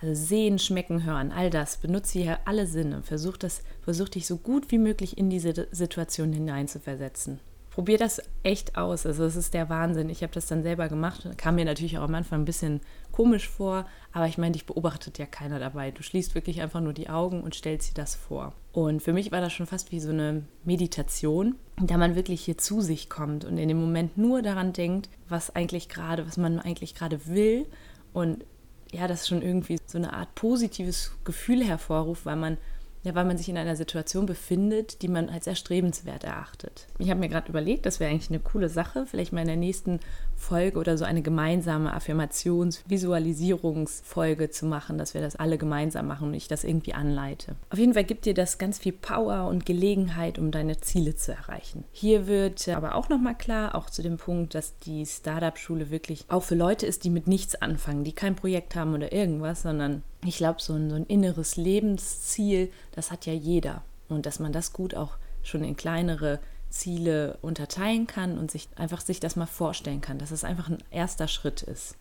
Also 0.00 0.14
sehen, 0.14 0.58
schmecken, 0.58 1.04
hören, 1.04 1.32
all 1.32 1.50
das. 1.50 1.76
Benutze 1.76 2.18
hier 2.18 2.38
alle 2.44 2.66
Sinne. 2.66 3.02
Versuch, 3.02 3.36
das, 3.36 3.62
versuch 3.82 4.08
dich 4.08 4.26
so 4.26 4.36
gut 4.36 4.70
wie 4.70 4.78
möglich 4.78 5.16
in 5.16 5.30
diese 5.30 5.68
Situation 5.70 6.32
hineinzuversetzen. 6.32 7.40
Probier 7.78 7.96
das 7.96 8.20
echt 8.42 8.76
aus. 8.76 9.06
Also 9.06 9.22
es 9.22 9.36
ist 9.36 9.54
der 9.54 9.68
Wahnsinn. 9.68 10.10
Ich 10.10 10.24
habe 10.24 10.32
das 10.32 10.48
dann 10.48 10.64
selber 10.64 10.88
gemacht. 10.88 11.28
Kam 11.36 11.54
mir 11.54 11.64
natürlich 11.64 11.96
auch 11.96 12.02
am 12.02 12.14
Anfang 12.16 12.40
ein 12.40 12.44
bisschen 12.44 12.80
komisch 13.12 13.48
vor, 13.48 13.86
aber 14.12 14.26
ich 14.26 14.36
meine, 14.36 14.54
dich 14.54 14.66
beobachtet 14.66 15.16
ja 15.18 15.26
keiner 15.26 15.60
dabei. 15.60 15.92
Du 15.92 16.02
schließt 16.02 16.34
wirklich 16.34 16.60
einfach 16.60 16.80
nur 16.80 16.92
die 16.92 17.08
Augen 17.08 17.40
und 17.40 17.54
stellst 17.54 17.90
dir 17.90 17.94
das 17.94 18.16
vor. 18.16 18.52
Und 18.72 19.00
für 19.00 19.12
mich 19.12 19.30
war 19.30 19.40
das 19.40 19.52
schon 19.52 19.66
fast 19.66 19.92
wie 19.92 20.00
so 20.00 20.10
eine 20.10 20.42
Meditation, 20.64 21.54
da 21.80 21.98
man 21.98 22.16
wirklich 22.16 22.40
hier 22.40 22.58
zu 22.58 22.80
sich 22.80 23.08
kommt 23.08 23.44
und 23.44 23.58
in 23.58 23.68
dem 23.68 23.78
Moment 23.78 24.18
nur 24.18 24.42
daran 24.42 24.72
denkt, 24.72 25.08
was 25.28 25.54
eigentlich 25.54 25.88
gerade, 25.88 26.26
was 26.26 26.36
man 26.36 26.58
eigentlich 26.58 26.96
gerade 26.96 27.28
will 27.28 27.64
und 28.12 28.44
ja, 28.90 29.06
das 29.06 29.28
schon 29.28 29.40
irgendwie 29.40 29.78
so 29.86 29.98
eine 29.98 30.14
Art 30.14 30.34
positives 30.34 31.12
Gefühl 31.22 31.62
hervorruft, 31.62 32.26
weil 32.26 32.34
man 32.34 32.56
ja, 33.02 33.14
weil 33.14 33.24
man 33.24 33.38
sich 33.38 33.48
in 33.48 33.56
einer 33.56 33.76
Situation 33.76 34.26
befindet, 34.26 35.02
die 35.02 35.08
man 35.08 35.28
als 35.28 35.46
erstrebenswert 35.46 36.24
erachtet. 36.24 36.86
Ich 36.98 37.10
habe 37.10 37.20
mir 37.20 37.28
gerade 37.28 37.48
überlegt, 37.48 37.86
das 37.86 38.00
wäre 38.00 38.10
eigentlich 38.10 38.30
eine 38.30 38.40
coole 38.40 38.68
Sache, 38.68 39.06
vielleicht 39.06 39.32
mal 39.32 39.42
in 39.42 39.46
der 39.46 39.56
nächsten 39.56 40.00
Folge 40.36 40.78
oder 40.78 40.96
so 40.96 41.04
eine 41.04 41.22
gemeinsame 41.22 41.94
Affirmations-, 41.94 42.82
Visualisierungsfolge 42.86 44.50
zu 44.50 44.66
machen, 44.66 44.98
dass 44.98 45.14
wir 45.14 45.20
das 45.20 45.36
alle 45.36 45.58
gemeinsam 45.58 46.06
machen 46.06 46.28
und 46.28 46.34
ich 46.34 46.48
das 46.48 46.64
irgendwie 46.64 46.94
anleite. 46.94 47.56
Auf 47.70 47.78
jeden 47.78 47.94
Fall 47.94 48.04
gibt 48.04 48.24
dir 48.24 48.34
das 48.34 48.58
ganz 48.58 48.78
viel 48.78 48.92
Power 48.92 49.48
und 49.48 49.66
Gelegenheit, 49.66 50.38
um 50.38 50.50
deine 50.50 50.80
Ziele 50.80 51.16
zu 51.16 51.32
erreichen. 51.32 51.84
Hier 51.92 52.26
wird 52.26 52.68
aber 52.68 52.94
auch 52.94 53.08
nochmal 53.08 53.36
klar, 53.36 53.74
auch 53.74 53.90
zu 53.90 54.02
dem 54.02 54.16
Punkt, 54.16 54.54
dass 54.54 54.78
die 54.78 55.04
Startup-Schule 55.06 55.90
wirklich 55.90 56.24
auch 56.28 56.42
für 56.42 56.54
Leute 56.54 56.86
ist, 56.86 57.04
die 57.04 57.10
mit 57.10 57.26
nichts 57.26 57.54
anfangen, 57.56 58.04
die 58.04 58.12
kein 58.12 58.36
Projekt 58.36 58.74
haben 58.74 58.94
oder 58.94 59.12
irgendwas, 59.12 59.62
sondern 59.62 60.02
ich 60.24 60.36
glaube, 60.36 60.60
so 60.60 60.74
ein, 60.74 60.90
so 60.90 60.96
ein 60.96 61.06
inneres 61.06 61.56
Lebensziel, 61.56 62.70
das 62.92 63.10
hat 63.10 63.26
ja 63.26 63.32
jeder. 63.32 63.82
Und 64.08 64.26
dass 64.26 64.38
man 64.40 64.52
das 64.52 64.72
gut 64.72 64.94
auch 64.94 65.16
schon 65.42 65.64
in 65.64 65.76
kleinere 65.76 66.40
Ziele 66.70 67.38
unterteilen 67.40 68.06
kann 68.06 68.38
und 68.38 68.50
sich 68.50 68.68
einfach 68.76 69.00
sich 69.00 69.20
das 69.20 69.36
mal 69.36 69.46
vorstellen 69.46 70.00
kann, 70.00 70.18
dass 70.18 70.30
es 70.30 70.44
einfach 70.44 70.68
ein 70.68 70.82
erster 70.90 71.28
Schritt 71.28 71.62
ist. 71.62 71.94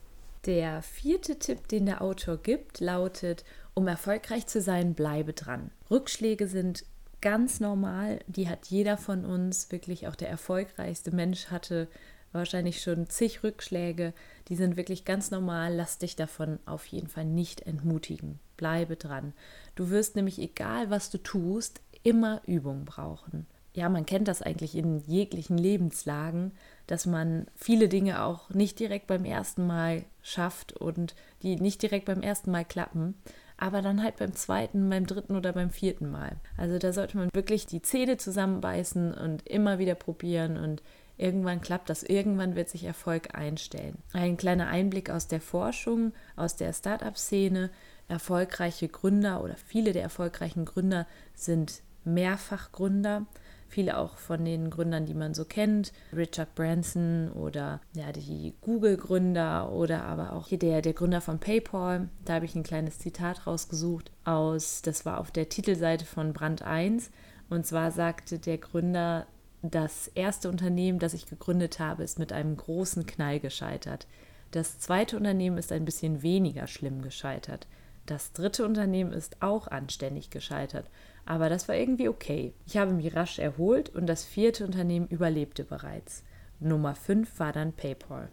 Der 0.46 0.82
vierte 0.82 1.40
Tipp, 1.40 1.68
den 1.68 1.86
der 1.86 2.02
Autor 2.02 2.38
gibt, 2.38 2.80
lautet, 2.80 3.44
um 3.74 3.88
erfolgreich 3.88 4.48
zu 4.48 4.62
sein, 4.62 4.94
bleibe 4.94 5.34
dran. 5.34 5.72
Rückschläge 5.90 6.48
sind 6.48 6.86
ganz 7.22 7.60
normal, 7.60 8.20
die 8.28 8.50
hat 8.50 8.68
jeder 8.68 8.98
von 8.98 9.26
uns, 9.26 9.72
wirklich 9.72 10.08
auch 10.08 10.16
der 10.16 10.30
erfolgreichste 10.30 11.12
Mensch 11.12 11.48
hatte 11.48 11.88
wahrscheinlich 12.38 12.82
schon 12.82 13.10
zig 13.10 13.44
Rückschläge, 13.44 14.14
die 14.48 14.56
sind 14.56 14.78
wirklich 14.78 15.04
ganz 15.04 15.32
normal. 15.32 15.76
Lass 15.76 15.98
dich 15.98 16.16
davon 16.16 16.60
auf 16.66 16.86
jeden 16.86 17.08
Fall 17.08 17.26
nicht 17.26 17.62
entmutigen. 17.62 18.40
Bleibe 18.56 18.96
dran. 18.96 19.34
Du 19.76 19.90
wirst 19.90 20.16
nämlich, 20.16 20.40
egal 20.40 20.90
was 20.90 21.10
du 21.10 21.18
tust, 21.18 21.82
immer 22.04 22.42
Übung 22.46 22.86
brauchen. 22.86 23.46
Ja, 23.74 23.90
man 23.90 24.08
kennt 24.08 24.28
das 24.28 24.42
eigentlich 24.42 24.76
in 24.76 25.02
jeglichen 25.02 25.58
Lebenslagen, 25.58 26.52
dass 26.88 27.06
man 27.06 27.46
viele 27.56 27.90
Dinge 27.90 28.24
auch 28.24 28.50
nicht 28.50 28.80
direkt 28.80 29.06
beim 29.06 29.24
ersten 29.24 29.68
Mal 29.68 30.04
schafft 30.24 30.74
und 30.74 31.14
die 31.44 31.58
nicht 31.58 31.84
direkt 31.84 32.06
beim 32.06 32.22
ersten 32.22 32.50
Mal 32.50 32.66
klappen, 32.66 33.14
aber 33.58 33.84
dann 33.84 34.02
halt 34.02 34.18
beim 34.18 34.34
zweiten, 34.34 34.90
beim 34.90 35.06
dritten 35.06 35.36
oder 35.36 35.54
beim 35.54 35.70
vierten 35.70 36.10
Mal. 36.10 36.38
Also 36.58 36.80
da 36.80 36.92
sollte 36.92 37.18
man 37.18 37.30
wirklich 37.34 37.68
die 37.68 37.84
Zähne 37.84 38.18
zusammenbeißen 38.18 39.14
und 39.14 39.48
immer 39.48 39.78
wieder 39.78 39.96
probieren 39.96 40.58
und 40.58 40.82
Irgendwann 41.18 41.62
klappt 41.62 41.90
das, 41.90 42.04
irgendwann 42.04 42.56
wird 42.56 42.70
sich 42.70 42.84
Erfolg 42.84 43.36
einstellen. 43.36 43.98
Ein 44.14 44.38
kleiner 44.38 44.68
Einblick 44.68 45.10
aus 45.10 45.28
der 45.28 45.42
Forschung, 45.42 46.14
aus 46.36 46.56
der 46.56 46.74
Startup-Szene. 46.74 47.72
Erfolgreiche 48.08 48.88
Gründer 48.88 49.44
oder 49.44 49.56
viele 49.56 49.94
der 49.94 50.04
erfolgreichen 50.04 50.66
Gründer 50.66 51.08
sind 51.34 51.82
Mehrfachgründer. 52.06 53.26
Viele 53.70 53.98
auch 53.98 54.18
von 54.18 54.46
den 54.46 54.70
Gründern, 54.70 55.06
die 55.06 55.14
man 55.14 55.34
so 55.34 55.44
kennt, 55.44 55.92
Richard 56.16 56.56
Branson 56.56 57.32
oder 57.34 57.82
ja, 57.94 58.14
die 58.14 58.54
Google-Gründer 58.62 59.74
oder 59.74 60.04
aber 60.04 60.34
auch 60.34 60.48
hier 60.48 60.60
der, 60.60 60.82
der 60.82 60.94
Gründer 60.94 61.20
von 61.20 61.40
PayPal. 61.40 62.08
Da 62.24 62.36
habe 62.36 62.46
ich 62.46 62.56
ein 62.56 62.64
kleines 62.64 63.00
Zitat 63.00 63.46
rausgesucht 63.46 64.12
aus, 64.24 64.82
das 64.84 65.06
war 65.06 65.20
auf 65.20 65.32
der 65.32 65.50
Titelseite 65.50 66.06
von 66.06 66.32
Brand 66.32 66.62
1. 66.62 67.12
Und 67.50 67.66
zwar 67.66 67.92
sagte 67.92 68.40
der 68.40 68.58
Gründer 68.58 69.28
das 69.62 70.08
erste 70.10 70.50
Unternehmen, 70.50 71.00
das 71.00 71.14
ich 71.14 71.26
gegründet 71.26 71.80
habe, 71.80 72.04
ist 72.04 72.20
mit 72.20 72.32
einem 72.32 72.56
großen 72.56 73.06
Knall 73.06 73.40
gescheitert. 73.40 74.08
Das 74.52 74.80
zweite 74.80 75.18
Unternehmen 75.18 75.58
ist 75.58 75.72
ein 75.72 75.86
bisschen 75.86 76.22
weniger 76.22 76.68
schlimm 76.68 77.02
gescheitert. 77.02 77.68
Das 78.06 78.32
dritte 78.32 78.66
Unternehmen 78.66 79.12
ist 79.12 79.42
auch 79.42 79.68
anständig 79.68 80.30
gescheitert, 80.30 80.90
aber 81.26 81.50
das 81.50 81.68
war 81.68 81.76
irgendwie 81.76 82.08
okay. 82.08 82.54
Ich 82.66 82.78
habe 82.78 82.94
mich 82.94 83.14
rasch 83.16 83.38
erholt 83.40 83.90
und 83.90 84.08
das 84.08 84.24
vierte 84.24 84.66
Unternehmen 84.66 85.08
überlebte 85.08 85.66
bereits. 85.66 86.24
Nummer 86.60 86.96
5 86.96 87.40
war 87.40 87.52
dann 87.52 87.74
PayPal. 87.74 88.30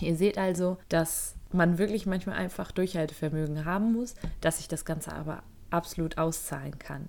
Ihr 0.00 0.16
seht 0.16 0.38
also, 0.38 0.78
dass 0.88 1.36
man 1.52 1.78
wirklich 1.78 2.04
manchmal 2.04 2.36
einfach 2.36 2.72
Durchhaltevermögen 2.72 3.64
haben 3.64 3.92
muss, 3.92 4.14
dass 4.40 4.56
sich 4.56 4.66
das 4.66 4.84
Ganze 4.84 5.12
aber 5.12 5.44
absolut 5.70 6.18
auszahlen 6.18 6.78
kann. 6.80 7.08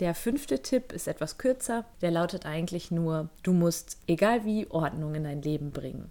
Der 0.00 0.14
fünfte 0.14 0.62
Tipp 0.62 0.92
ist 0.92 1.08
etwas 1.08 1.38
kürzer. 1.38 1.84
Der 2.00 2.10
lautet 2.10 2.46
eigentlich 2.46 2.90
nur, 2.90 3.30
du 3.42 3.52
musst, 3.52 3.98
egal 4.06 4.44
wie, 4.44 4.70
Ordnung 4.70 5.14
in 5.14 5.24
dein 5.24 5.42
Leben 5.42 5.72
bringen. 5.72 6.10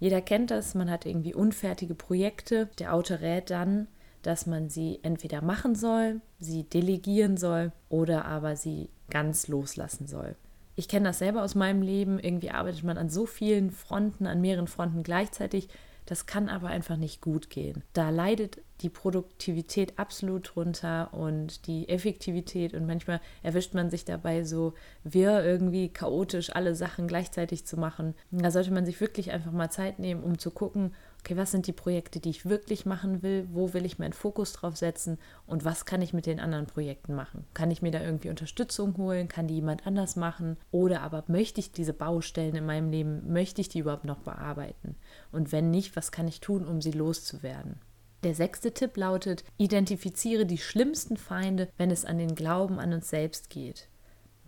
Jeder 0.00 0.20
kennt 0.20 0.50
das, 0.50 0.74
man 0.74 0.90
hat 0.90 1.06
irgendwie 1.06 1.34
unfertige 1.34 1.94
Projekte. 1.94 2.68
Der 2.78 2.94
Autor 2.94 3.20
rät 3.20 3.50
dann, 3.50 3.88
dass 4.22 4.46
man 4.46 4.68
sie 4.68 5.00
entweder 5.02 5.42
machen 5.42 5.74
soll, 5.74 6.20
sie 6.38 6.64
delegieren 6.64 7.36
soll 7.36 7.72
oder 7.88 8.24
aber 8.24 8.56
sie 8.56 8.90
ganz 9.10 9.48
loslassen 9.48 10.06
soll. 10.06 10.36
Ich 10.74 10.86
kenne 10.86 11.08
das 11.08 11.18
selber 11.18 11.42
aus 11.42 11.54
meinem 11.56 11.82
Leben. 11.82 12.20
Irgendwie 12.20 12.50
arbeitet 12.50 12.84
man 12.84 12.98
an 12.98 13.08
so 13.08 13.26
vielen 13.26 13.72
Fronten, 13.72 14.26
an 14.26 14.40
mehreren 14.40 14.68
Fronten 14.68 15.02
gleichzeitig. 15.02 15.68
Das 16.08 16.24
kann 16.24 16.48
aber 16.48 16.68
einfach 16.68 16.96
nicht 16.96 17.20
gut 17.20 17.50
gehen. 17.50 17.84
Da 17.92 18.08
leidet 18.08 18.62
die 18.80 18.88
Produktivität 18.88 19.98
absolut 19.98 20.54
drunter 20.54 21.12
und 21.12 21.66
die 21.66 21.86
Effektivität 21.90 22.72
und 22.72 22.86
manchmal 22.86 23.20
erwischt 23.42 23.74
man 23.74 23.90
sich 23.90 24.06
dabei 24.06 24.42
so 24.42 24.72
wirr 25.04 25.44
irgendwie 25.44 25.90
chaotisch 25.90 26.54
alle 26.56 26.74
Sachen 26.74 27.08
gleichzeitig 27.08 27.66
zu 27.66 27.76
machen. 27.76 28.14
Da 28.30 28.50
sollte 28.50 28.70
man 28.70 28.86
sich 28.86 29.02
wirklich 29.02 29.32
einfach 29.32 29.52
mal 29.52 29.68
Zeit 29.68 29.98
nehmen, 29.98 30.22
um 30.22 30.38
zu 30.38 30.50
gucken, 30.50 30.94
okay, 31.20 31.36
was 31.36 31.50
sind 31.50 31.66
die 31.66 31.72
Projekte, 31.72 32.20
die 32.20 32.30
ich 32.30 32.46
wirklich 32.46 32.86
machen 32.86 33.22
will, 33.22 33.46
wo 33.52 33.74
will 33.74 33.84
ich 33.84 33.98
meinen 33.98 34.12
Fokus 34.14 34.54
drauf 34.54 34.78
setzen 34.78 35.18
und 35.46 35.64
was 35.66 35.84
kann 35.84 36.00
ich 36.00 36.14
mit 36.14 36.24
den 36.24 36.40
anderen 36.40 36.66
Projekten 36.66 37.14
machen? 37.14 37.44
Kann 37.52 37.70
ich 37.70 37.82
mir 37.82 37.90
da 37.90 38.00
irgendwie 38.00 38.30
Unterstützung 38.30 38.96
holen? 38.96 39.28
Kann 39.28 39.46
die 39.46 39.56
jemand 39.56 39.86
anders 39.86 40.16
machen? 40.16 40.56
Oder 40.70 41.02
aber 41.02 41.24
möchte 41.26 41.60
ich 41.60 41.72
diese 41.72 41.92
Baustellen 41.92 42.54
in 42.54 42.64
meinem 42.64 42.90
Leben, 42.90 43.30
möchte 43.30 43.60
ich 43.60 43.68
die 43.68 43.80
überhaupt 43.80 44.04
noch 44.04 44.20
bearbeiten? 44.20 44.96
Und 45.32 45.52
wenn 45.52 45.70
nicht, 45.70 45.96
was 45.96 46.12
kann 46.12 46.28
ich 46.28 46.40
tun, 46.40 46.66
um 46.66 46.80
sie 46.80 46.92
loszuwerden? 46.92 47.80
Der 48.24 48.34
sechste 48.34 48.72
Tipp 48.72 48.96
lautet, 48.96 49.44
identifiziere 49.58 50.44
die 50.44 50.58
schlimmsten 50.58 51.16
Feinde, 51.16 51.68
wenn 51.76 51.90
es 51.90 52.04
an 52.04 52.18
den 52.18 52.34
Glauben 52.34 52.80
an 52.80 52.92
uns 52.92 53.10
selbst 53.10 53.48
geht. 53.48 53.88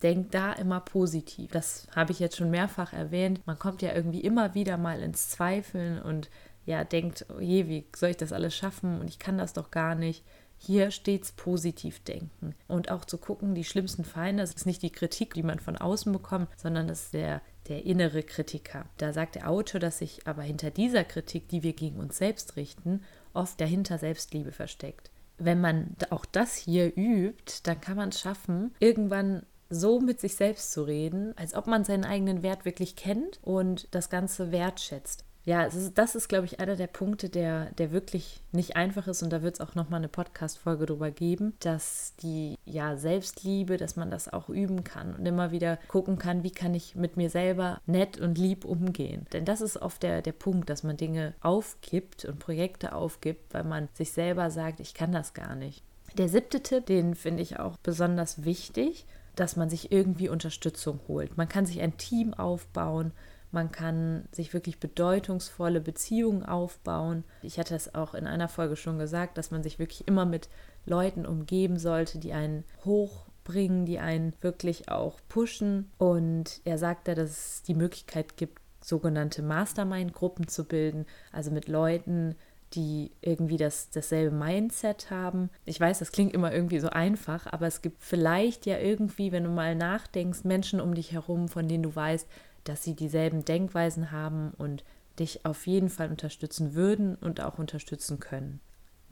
Denk 0.03 0.33
da 0.33 0.53
immer 0.55 0.81
positiv. 0.81 1.51
Das 1.53 1.87
habe 1.95 2.11
ich 2.11 2.19
jetzt 2.19 2.37
schon 2.37 2.51
mehrfach 2.51 2.93
erwähnt. 2.93 3.47
Man 3.47 3.59
kommt 3.59 3.83
ja 3.83 3.95
irgendwie 3.95 4.23
immer 4.23 4.55
wieder 4.55 4.77
mal 4.77 5.01
ins 5.01 5.29
Zweifeln 5.29 6.01
und 6.01 6.31
ja, 6.67 6.85
denkt, 6.85 7.27
oh 7.29 7.41
je, 7.41 7.69
wie 7.69 7.87
soll 7.95 8.11
ich 8.11 8.17
das 8.17 8.33
alles 8.33 8.57
schaffen 8.57 9.01
und 9.01 9.09
ich 9.09 9.19
kann 9.19 9.39
das 9.39 9.53
doch 9.53 9.71
gar 9.71 9.95
nicht. 9.95 10.25
Hier 10.57 10.91
stets 10.91 11.33
positiv 11.33 12.01
denken 12.01 12.55
und 12.69 12.91
auch 12.91 13.05
zu 13.05 13.19
gucken, 13.19 13.55
die 13.55 13.65
schlimmsten 13.65 14.05
Feinde, 14.05 14.43
das 14.43 14.53
ist 14.53 14.67
nicht 14.67 14.83
die 14.83 14.93
Kritik, 14.93 15.33
die 15.33 15.43
man 15.43 15.59
von 15.59 15.77
außen 15.77 16.13
bekommt, 16.13 16.49
sondern 16.59 16.87
das 16.87 17.05
ist 17.05 17.15
der, 17.15 17.41
der 17.71 17.87
innere 17.87 18.23
Kritiker. 18.23 18.85
Da 18.99 19.13
sagt 19.13 19.37
der 19.37 19.49
Autor, 19.49 19.81
dass 19.81 19.99
sich 19.99 20.27
aber 20.27 20.43
hinter 20.43 20.71
dieser 20.71 21.05
Kritik, 21.05 21.49
die 21.49 21.63
wir 21.63 21.73
gegen 21.73 21.99
uns 21.99 22.19
selbst 22.19 22.57
richten, 22.57 23.03
oft 23.33 23.61
dahinter 23.61 23.97
Selbstliebe 23.97 24.53
versteckt. 24.53 25.11
Wenn 25.39 25.61
man 25.61 25.97
auch 26.11 26.27
das 26.27 26.57
hier 26.57 26.95
übt, 26.97 27.61
dann 27.63 27.81
kann 27.81 27.97
man 27.97 28.11
es 28.11 28.21
schaffen, 28.21 28.75
irgendwann 28.81 29.47
so 29.71 30.01
mit 30.01 30.21
sich 30.21 30.35
selbst 30.35 30.73
zu 30.73 30.83
reden, 30.83 31.33
als 31.39 31.55
ob 31.55 31.69
man 31.69 31.85
seinen 31.85 32.05
eigenen 32.05 32.43
Wert 32.43 32.65
wirklich 32.65 32.97
kennt 32.97 33.39
und 33.43 33.89
das 33.95 34.11
Ganze 34.11 34.51
wertschätzt 34.51 35.25
ja, 35.51 35.65
ist, 35.65 35.99
das 35.99 36.15
ist, 36.15 36.29
glaube 36.29 36.45
ich, 36.45 36.61
einer 36.61 36.77
der 36.77 36.87
Punkte, 36.87 37.29
der, 37.29 37.73
der 37.73 37.91
wirklich 37.91 38.41
nicht 38.53 38.77
einfach 38.77 39.09
ist. 39.09 39.25
Und 39.25 39.31
da 39.31 39.43
wird 39.43 39.55
es 39.55 39.61
auch 39.61 39.75
nochmal 39.75 39.99
eine 39.99 40.07
Podcast-Folge 40.07 40.87
drüber 40.87 41.11
geben, 41.11 41.55
dass 41.59 42.15
die 42.23 42.57
ja, 42.65 42.97
Selbstliebe, 42.97 43.77
dass 43.77 43.97
man 43.97 44.13
das 44.13 44.33
auch 44.33 44.49
üben 44.49 44.85
kann 44.85 45.13
und 45.13 45.27
immer 45.27 45.51
wieder 45.51 45.79
gucken 45.89 46.19
kann, 46.19 46.45
wie 46.45 46.53
kann 46.53 46.73
ich 46.73 46.95
mit 46.95 47.17
mir 47.17 47.31
selber 47.31 47.81
nett 47.87 48.17
und 48.21 48.39
lieb 48.39 48.65
umgehen. 48.65 49.27
Denn 49.33 49.45
das 49.45 49.61
ist 49.61 49.77
oft 49.77 50.05
der, 50.05 50.23
der 50.23 50.31
Punkt, 50.31 50.71
dass 50.71 50.85
man 50.85 50.97
Dinge 50.97 51.35
aufgibt 51.41 52.25
und 52.25 52.39
Projekte 52.39 52.95
aufgibt, 52.95 53.53
weil 53.53 53.65
man 53.65 53.89
sich 53.95 54.13
selber 54.13 54.53
sagt, 54.53 54.79
ich 54.79 54.95
kann 54.95 55.11
das 55.11 55.35
gar 55.35 55.57
nicht. 55.57 55.83
Der 56.17 56.29
siebte 56.29 56.63
Tipp, 56.63 56.87
den 56.87 57.17
finde 57.17 57.43
ich 57.43 57.59
auch 57.59 57.77
besonders 57.79 58.45
wichtig, 58.45 59.05
dass 59.35 59.57
man 59.57 59.69
sich 59.69 59.91
irgendwie 59.91 60.29
Unterstützung 60.29 61.01
holt. 61.09 61.37
Man 61.37 61.49
kann 61.49 61.67
sich 61.67 61.81
ein 61.81 61.97
Team 61.97 62.35
aufbauen, 62.35 63.11
Man 63.53 63.73
kann 63.73 64.29
sich 64.33 64.55
wirklich 64.55 64.79
bedeutungsvolle 64.79 65.81
Beziehungen 65.81 66.45
aufbauen. 66.45 67.25
Ich 67.43 67.59
hatte 67.59 67.75
es 67.75 67.95
auch 67.95 68.15
in 68.15 68.27
einer 68.27 68.49
Folge 68.49 68.77
schon 68.77 68.99
gesagt, 68.99 69.39
dass 69.39 69.51
man 69.51 69.63
sich 69.63 69.79
wirklich 69.79 70.07
immer 70.07 70.25
mit 70.25 70.49
Leuten 70.87 71.27
umgeben 71.27 71.79
sollte, 71.79 72.19
die 72.19 72.33
einen 72.33 72.65
hochbringen, 72.85 73.87
die 73.87 73.99
einen 73.99 74.35
wirklich 74.41 74.89
auch 74.89 75.21
pushen. 75.29 75.91
Und 75.99 76.61
er 76.65 76.79
sagte, 76.79 77.15
dass 77.15 77.31
es 77.31 77.63
die 77.63 77.75
Möglichkeit 77.75 78.37
gibt, 78.37 78.61
sogenannte 78.83 79.43
Mastermind-Gruppen 79.43 80.49
zu 80.49 80.65
bilden, 80.65 81.07
also 81.33 81.51
mit 81.51 81.69
Leuten, 81.69 82.37
die 82.75 83.11
irgendwie 83.21 83.57
das, 83.57 83.91
dasselbe 83.91 84.35
Mindset 84.35 85.11
haben. 85.11 85.51
Ich 85.65 85.81
weiß, 85.81 85.99
das 85.99 86.13
klingt 86.13 86.33
immer 86.33 86.53
irgendwie 86.53 86.79
so 86.79 86.89
einfach, 86.89 87.47
aber 87.53 87.67
es 87.67 87.83
gibt 87.83 88.03
vielleicht 88.03 88.67
ja 88.67 88.79
irgendwie, 88.79 89.33
wenn 89.33 89.45
du 89.45 89.51
mal 89.51 89.75
nachdenkst, 89.75 90.45
Menschen 90.45 90.81
um 90.81 90.95
dich 90.95 91.13
herum, 91.13 91.49
von 91.49 91.67
denen 91.69 91.83
du 91.83 91.95
weißt, 91.95 92.29
dass 92.65 92.85
sie 92.85 92.95
dieselben 92.95 93.45
Denkweisen 93.45 94.13
haben 94.13 94.53
und 94.59 94.85
dich 95.19 95.45
auf 95.45 95.67
jeden 95.67 95.89
Fall 95.89 96.11
unterstützen 96.11 96.75
würden 96.75 97.17
und 97.17 97.41
auch 97.41 97.59
unterstützen 97.59 98.21
können. 98.21 98.61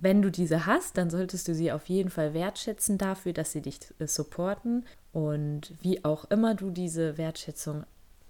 Wenn 0.01 0.23
du 0.23 0.31
diese 0.31 0.64
hast, 0.66 0.97
dann 0.97 1.11
solltest 1.11 1.49
du 1.49 1.55
sie 1.55 1.73
auf 1.73 1.88
jeden 1.88 2.11
Fall 2.11 2.33
wertschätzen 2.33 2.99
dafür, 2.99 3.33
dass 3.33 3.51
sie 3.51 3.62
dich 3.62 3.81
äh, 3.99 4.07
supporten 4.07 4.87
und 5.12 5.75
wie 5.81 6.05
auch 6.05 6.25
immer 6.27 6.55
du 6.55 6.71
diese 6.71 7.18
Wertschätzung 7.18 7.85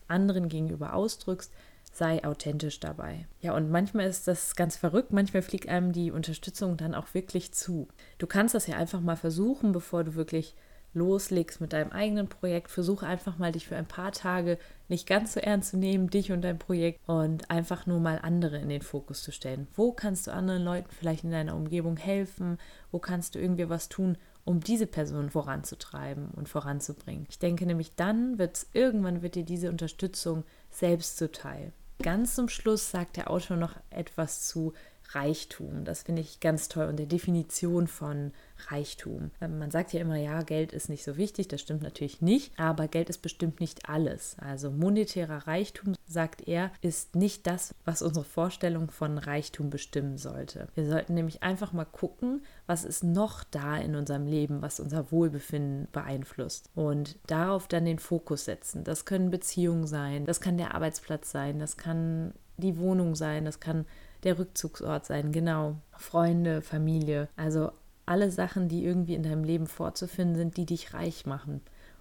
anderen 0.07 0.49
gegenüber 0.49 0.95
ausdrückst, 0.95 1.53
sei 1.93 2.25
authentisch 2.25 2.81
dabei. 2.81 3.27
Ja, 3.41 3.55
und 3.55 3.71
manchmal 3.71 4.07
ist 4.07 4.29
das 4.29 4.57
ganz 4.57 4.77
verrückt, 4.77 5.13
manchmal 5.13 5.43
fliegt 5.43 5.69
einem 5.69 5.93
die 5.93 6.11
Unterstützung 6.11 6.77
dann 6.77 6.95
auch 6.95 7.15
wirklich 7.15 7.53
zu. 7.53 7.89
Du 8.19 8.27
kannst 8.27 8.55
das 8.55 8.67
ja 8.67 8.77
einfach 8.77 9.01
mal 9.01 9.17
versuchen, 9.17 9.73
bevor 9.73 10.05
du 10.05 10.15
wirklich 10.15 10.55
loslegst 10.95 11.61
mit 11.61 11.73
deinem 11.73 11.93
eigenen 11.93 12.29
Projekt. 12.29 12.71
Versuche 12.71 13.07
einfach 13.07 13.39
mal, 13.39 13.53
dich 13.53 13.67
für 13.67 13.77
ein 13.77 13.87
paar 13.87 14.13
Tage 14.13 14.59
nicht 14.89 15.07
ganz 15.07 15.35
so 15.35 15.41
ernst 15.41 15.71
zu 15.71 15.77
nehmen, 15.77 16.09
dich 16.09 16.33
und 16.33 16.43
dein 16.43 16.59
Projekt 16.59 17.01
und 17.07 17.51
einfach 17.51 17.87
nur 17.87 18.01
mal 18.01 18.19
andere 18.23 18.59
in 18.59 18.69
den 18.69 18.83
Fokus 18.83 19.23
zu 19.23 19.33
stellen. 19.33 19.69
Wo 19.75 19.93
kannst 19.93 20.27
du 20.27 20.33
anderen 20.33 20.63
Leuten 20.65 20.89
vielleicht 20.91 21.25
in 21.25 21.31
deiner 21.31 21.57
Umgebung 21.57 21.97
helfen? 21.97 22.59
Wo 22.91 22.99
kannst 22.99 23.35
du 23.35 23.39
irgendwie 23.39 23.69
was 23.69 23.89
tun, 23.89 24.17
um 24.45 24.61
diese 24.61 24.87
Person 24.87 25.31
voranzutreiben 25.31 26.31
und 26.31 26.49
voranzubringen? 26.49 27.27
Ich 27.29 27.39
denke 27.39 27.67
nämlich, 27.67 27.95
dann 27.95 28.39
wird 28.39 28.57
es 28.57 28.71
irgendwann 28.73 29.23
wird 29.23 29.35
dir 29.35 29.45
diese 29.45 29.69
Unterstützung 29.69 30.45
selbst 30.71 31.17
zuteil. 31.17 31.73
Ganz 32.01 32.37
zum 32.37 32.49
Schluss 32.49 32.91
sagt 32.91 33.17
der 33.17 33.31
Autor 33.31 33.57
noch 33.57 33.77
etwas 33.91 34.47
zu 34.47 34.73
Reichtum. 35.11 35.85
Das 35.85 36.03
finde 36.03 36.23
ich 36.23 36.41
ganz 36.41 36.69
toll 36.69 36.87
und 36.87 36.99
der 36.99 37.07
Definition 37.07 37.87
von 37.87 38.33
Reichtum. 38.69 39.31
Ähm, 39.41 39.59
man 39.59 39.71
sagt 39.71 39.93
ja 39.93 40.01
immer, 40.01 40.17
ja, 40.17 40.43
Geld 40.43 40.73
ist 40.73 40.89
nicht 40.89 41.05
so 41.05 41.17
wichtig, 41.17 41.49
das 41.49 41.61
stimmt 41.61 41.83
natürlich 41.83 42.21
nicht, 42.21 42.59
aber 42.59 42.89
Geld 42.89 43.09
ist 43.09 43.19
bestimmt 43.19 43.61
nicht 43.61 43.89
alles. 43.89 44.37
Also 44.39 44.71
monetärer 44.71 45.47
Reichtum, 45.47 45.95
sagt 46.07 46.47
er, 46.47 46.71
ist 46.81 47.15
nicht 47.15 47.47
das, 47.47 47.75
was 47.85 48.03
unsere 48.03 48.25
Vorstellung 48.25 48.91
von 48.91 49.19
Reichtum 49.19 49.71
bestimmen 49.71 50.19
sollte. 50.19 50.69
Wir 50.75 50.89
sollten 50.89 51.15
nämlich 51.15 51.43
einfach 51.43 51.73
mal 51.73 51.85
gucken, 51.85 52.43
was 52.67 52.85
ist 52.85 53.05
noch 53.05 53.45
da 53.45 53.77
in 53.77 53.95
unserem 53.95 54.27
Leben, 54.27 54.63
was 54.63 54.81
unser 54.81 55.11
Wohlbefinden 55.13 55.89
beeinflusst 55.93 56.71
und 56.75 57.19
darauf 57.27 57.69
dann 57.69 57.85
den 57.85 57.99
Fokus 57.99 58.45
setzen. 58.45 58.85
Das 58.85 59.05
können 59.05 59.31
Beziehungen 59.31 59.87
sein, 59.87 60.27
das 60.27 60.41
kann 60.41 60.59
der 60.59 60.75
Arbeitsplatz 60.75 61.31
sein, 61.31 61.59
das 61.59 61.77
kann 61.77 62.33
die 62.57 62.77
Wohnung 62.77 63.15
sein, 63.15 63.45
das 63.45 63.61
kann 63.61 63.87
der 64.25 64.39
Rückzugsort 64.39 65.07
sein, 65.07 65.33
genau. 65.33 65.77
Freunde, 65.97 66.63
Familie, 66.63 67.29
also 67.37 67.73
alle 68.07 68.31
Sachen, 68.31 68.69
die 68.69 68.85
irgendwie 68.85 69.15
in 69.15 69.23
deinem 69.23 69.45
Leben 69.45 69.67
vorzufinden 69.67 70.37
sind, 70.37 70.57
die 70.57 70.67
dich 70.67 70.95
reich 70.95 71.27
machen. 71.27 71.61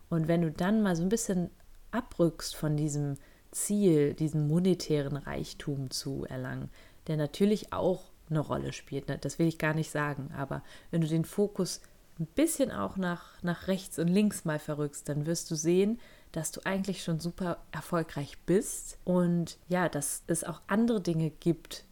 Und 0.09 0.27
wenn 0.27 0.41
du 0.41 0.51
dann 0.51 0.81
mal 0.81 0.95
so 0.95 1.03
ein 1.03 1.09
bisschen 1.09 1.49
abrückst 1.91 2.55
von 2.55 2.77
diesem 2.77 3.17
Ziel, 3.51 4.13
diesen 4.13 4.47
monetären 4.47 5.17
Reichtum 5.17 5.89
zu 5.89 6.25
erlangen, 6.25 6.69
der 7.07 7.17
natürlich 7.17 7.73
auch 7.73 8.11
eine 8.29 8.39
Rolle 8.39 8.73
spielt, 8.73 9.07
ne? 9.07 9.17
das 9.17 9.39
will 9.39 9.47
ich 9.47 9.57
gar 9.57 9.73
nicht 9.73 9.91
sagen, 9.91 10.31
aber 10.35 10.63
wenn 10.91 11.01
du 11.01 11.07
den 11.07 11.25
Fokus 11.25 11.81
ein 12.19 12.25
bisschen 12.25 12.71
auch 12.71 12.97
nach, 12.97 13.41
nach 13.43 13.67
rechts 13.67 13.99
und 13.99 14.07
links 14.07 14.43
mal 14.43 14.59
verrückst, 14.59 15.07
dann 15.07 15.25
wirst 15.25 15.51
du 15.51 15.55
sehen, 15.55 15.99
dass 16.31 16.51
du 16.51 16.61
eigentlich 16.65 17.03
schon 17.03 17.19
super 17.19 17.57
erfolgreich 17.71 18.37
bist 18.45 18.97
und 19.05 19.57
ja, 19.69 19.87
dass 19.87 20.23
es 20.27 20.43
auch 20.43 20.61
andere 20.67 21.01
Dinge 21.01 21.29
gibt, 21.29 21.85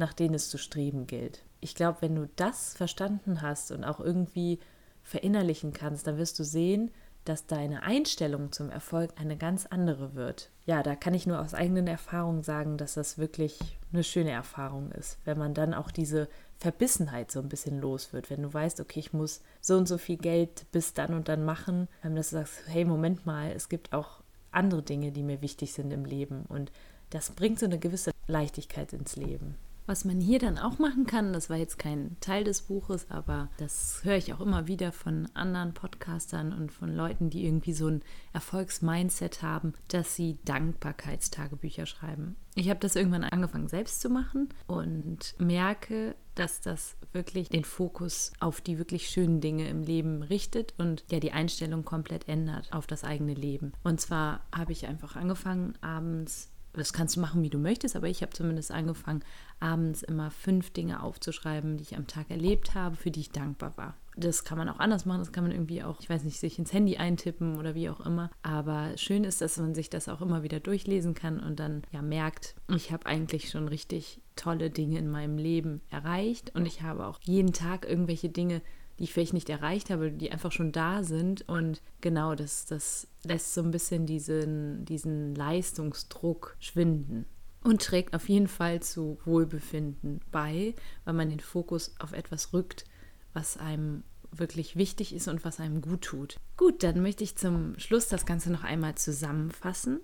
nach 0.00 0.12
denen 0.12 0.34
es 0.34 0.48
zu 0.48 0.58
streben 0.58 1.06
gilt. 1.06 1.44
Ich 1.60 1.74
glaube, 1.74 1.98
wenn 2.00 2.16
du 2.16 2.28
das 2.36 2.74
verstanden 2.74 3.42
hast 3.42 3.70
und 3.70 3.84
auch 3.84 4.00
irgendwie 4.00 4.58
verinnerlichen 5.02 5.72
kannst, 5.72 6.06
dann 6.06 6.16
wirst 6.16 6.38
du 6.38 6.44
sehen, 6.44 6.90
dass 7.24 7.46
deine 7.46 7.82
Einstellung 7.82 8.50
zum 8.50 8.70
Erfolg 8.70 9.12
eine 9.16 9.36
ganz 9.36 9.66
andere 9.66 10.14
wird. 10.14 10.50
Ja, 10.64 10.82
da 10.82 10.96
kann 10.96 11.12
ich 11.12 11.26
nur 11.26 11.38
aus 11.38 11.52
eigenen 11.52 11.86
Erfahrungen 11.86 12.42
sagen, 12.42 12.78
dass 12.78 12.94
das 12.94 13.18
wirklich 13.18 13.58
eine 13.92 14.02
schöne 14.02 14.30
Erfahrung 14.30 14.90
ist, 14.92 15.18
wenn 15.26 15.38
man 15.38 15.52
dann 15.52 15.74
auch 15.74 15.90
diese 15.90 16.28
Verbissenheit 16.56 17.30
so 17.30 17.40
ein 17.40 17.50
bisschen 17.50 17.78
los 17.78 18.14
wird, 18.14 18.30
wenn 18.30 18.42
du 18.42 18.52
weißt, 18.52 18.80
okay, 18.80 19.00
ich 19.00 19.12
muss 19.12 19.42
so 19.60 19.76
und 19.76 19.86
so 19.86 19.98
viel 19.98 20.16
Geld 20.16 20.66
bis 20.72 20.94
dann 20.94 21.12
und 21.12 21.28
dann 21.28 21.44
machen, 21.44 21.88
dass 22.02 22.30
du 22.30 22.36
sagst, 22.36 22.62
hey, 22.68 22.86
Moment 22.86 23.26
mal, 23.26 23.52
es 23.52 23.68
gibt 23.68 23.92
auch 23.92 24.22
andere 24.50 24.82
Dinge, 24.82 25.12
die 25.12 25.22
mir 25.22 25.42
wichtig 25.42 25.74
sind 25.74 25.92
im 25.92 26.06
Leben 26.06 26.46
und 26.48 26.72
das 27.10 27.30
bringt 27.30 27.58
so 27.58 27.66
eine 27.66 27.78
gewisse 27.78 28.12
Leichtigkeit 28.26 28.92
ins 28.92 29.16
Leben. 29.16 29.56
Was 29.90 30.04
man 30.04 30.20
hier 30.20 30.38
dann 30.38 30.56
auch 30.56 30.78
machen 30.78 31.04
kann, 31.04 31.32
das 31.32 31.50
war 31.50 31.56
jetzt 31.56 31.76
kein 31.76 32.16
Teil 32.20 32.44
des 32.44 32.62
Buches, 32.62 33.10
aber 33.10 33.48
das 33.56 33.98
höre 34.04 34.14
ich 34.14 34.32
auch 34.32 34.38
immer 34.38 34.68
wieder 34.68 34.92
von 34.92 35.26
anderen 35.34 35.74
Podcastern 35.74 36.52
und 36.52 36.70
von 36.70 36.94
Leuten, 36.94 37.28
die 37.28 37.44
irgendwie 37.44 37.72
so 37.72 37.88
ein 37.88 38.02
Erfolgsmindset 38.32 39.42
haben, 39.42 39.74
dass 39.88 40.14
sie 40.14 40.38
Dankbarkeitstagebücher 40.44 41.86
schreiben. 41.86 42.36
Ich 42.54 42.70
habe 42.70 42.78
das 42.78 42.94
irgendwann 42.94 43.24
angefangen 43.24 43.66
selbst 43.66 44.00
zu 44.00 44.10
machen 44.10 44.50
und 44.68 45.34
merke, 45.40 46.14
dass 46.36 46.60
das 46.60 46.94
wirklich 47.12 47.48
den 47.48 47.64
Fokus 47.64 48.32
auf 48.38 48.60
die 48.60 48.78
wirklich 48.78 49.10
schönen 49.10 49.40
Dinge 49.40 49.68
im 49.68 49.82
Leben 49.82 50.22
richtet 50.22 50.72
und 50.78 51.02
ja 51.10 51.18
die 51.18 51.32
Einstellung 51.32 51.84
komplett 51.84 52.28
ändert 52.28 52.72
auf 52.72 52.86
das 52.86 53.02
eigene 53.02 53.34
Leben. 53.34 53.72
Und 53.82 54.00
zwar 54.00 54.46
habe 54.54 54.70
ich 54.70 54.86
einfach 54.86 55.16
angefangen, 55.16 55.76
abends 55.80 56.48
das 56.72 56.92
kannst 56.92 57.16
du 57.16 57.20
machen, 57.20 57.42
wie 57.42 57.50
du 57.50 57.58
möchtest, 57.58 57.96
aber 57.96 58.08
ich 58.08 58.22
habe 58.22 58.32
zumindest 58.32 58.70
angefangen, 58.70 59.24
abends 59.58 60.02
immer 60.02 60.30
fünf 60.30 60.70
Dinge 60.70 61.02
aufzuschreiben, 61.02 61.76
die 61.76 61.82
ich 61.82 61.96
am 61.96 62.06
Tag 62.06 62.30
erlebt 62.30 62.74
habe, 62.74 62.96
für 62.96 63.10
die 63.10 63.20
ich 63.20 63.30
dankbar 63.30 63.72
war. 63.76 63.96
Das 64.16 64.44
kann 64.44 64.58
man 64.58 64.68
auch 64.68 64.78
anders 64.78 65.06
machen, 65.06 65.20
das 65.20 65.32
kann 65.32 65.44
man 65.44 65.52
irgendwie 65.52 65.82
auch, 65.82 66.00
ich 66.00 66.10
weiß 66.10 66.24
nicht, 66.24 66.40
sich 66.40 66.58
ins 66.58 66.72
Handy 66.72 66.96
eintippen 66.96 67.58
oder 67.58 67.74
wie 67.74 67.88
auch 67.88 68.00
immer. 68.00 68.30
Aber 68.42 68.96
schön 68.96 69.24
ist, 69.24 69.40
dass 69.40 69.56
man 69.58 69.74
sich 69.74 69.90
das 69.90 70.08
auch 70.08 70.20
immer 70.20 70.42
wieder 70.42 70.60
durchlesen 70.60 71.14
kann 71.14 71.40
und 71.40 71.60
dann 71.60 71.82
ja 71.90 72.02
merkt, 72.02 72.54
ich 72.68 72.92
habe 72.92 73.06
eigentlich 73.06 73.50
schon 73.50 73.68
richtig 73.68 74.20
tolle 74.36 74.70
Dinge 74.70 74.98
in 74.98 75.10
meinem 75.10 75.38
Leben 75.38 75.80
erreicht 75.90 76.54
und 76.54 76.66
ich 76.66 76.82
habe 76.82 77.06
auch 77.06 77.20
jeden 77.22 77.52
Tag 77.52 77.88
irgendwelche 77.88 78.28
Dinge 78.28 78.62
die 79.00 79.04
ich 79.04 79.14
vielleicht 79.14 79.32
nicht 79.32 79.48
erreicht 79.48 79.88
habe, 79.88 80.12
die 80.12 80.30
einfach 80.30 80.52
schon 80.52 80.72
da 80.72 81.02
sind. 81.02 81.48
Und 81.48 81.80
genau, 82.02 82.34
das, 82.34 82.66
das 82.66 83.08
lässt 83.24 83.54
so 83.54 83.62
ein 83.62 83.70
bisschen 83.70 84.04
diesen, 84.04 84.84
diesen 84.84 85.34
Leistungsdruck 85.34 86.54
schwinden 86.60 87.24
und 87.64 87.80
trägt 87.80 88.14
auf 88.14 88.28
jeden 88.28 88.46
Fall 88.46 88.80
zu 88.80 89.18
Wohlbefinden 89.24 90.20
bei, 90.30 90.74
weil 91.06 91.14
man 91.14 91.30
den 91.30 91.40
Fokus 91.40 91.94
auf 91.98 92.12
etwas 92.12 92.52
rückt, 92.52 92.84
was 93.32 93.56
einem 93.56 94.04
wirklich 94.32 94.76
wichtig 94.76 95.14
ist 95.14 95.28
und 95.28 95.46
was 95.46 95.60
einem 95.60 95.80
gut 95.80 96.02
tut. 96.02 96.36
Gut, 96.58 96.82
dann 96.82 97.00
möchte 97.00 97.24
ich 97.24 97.38
zum 97.38 97.78
Schluss 97.78 98.06
das 98.06 98.26
Ganze 98.26 98.52
noch 98.52 98.64
einmal 98.64 98.96
zusammenfassen. 98.96 100.00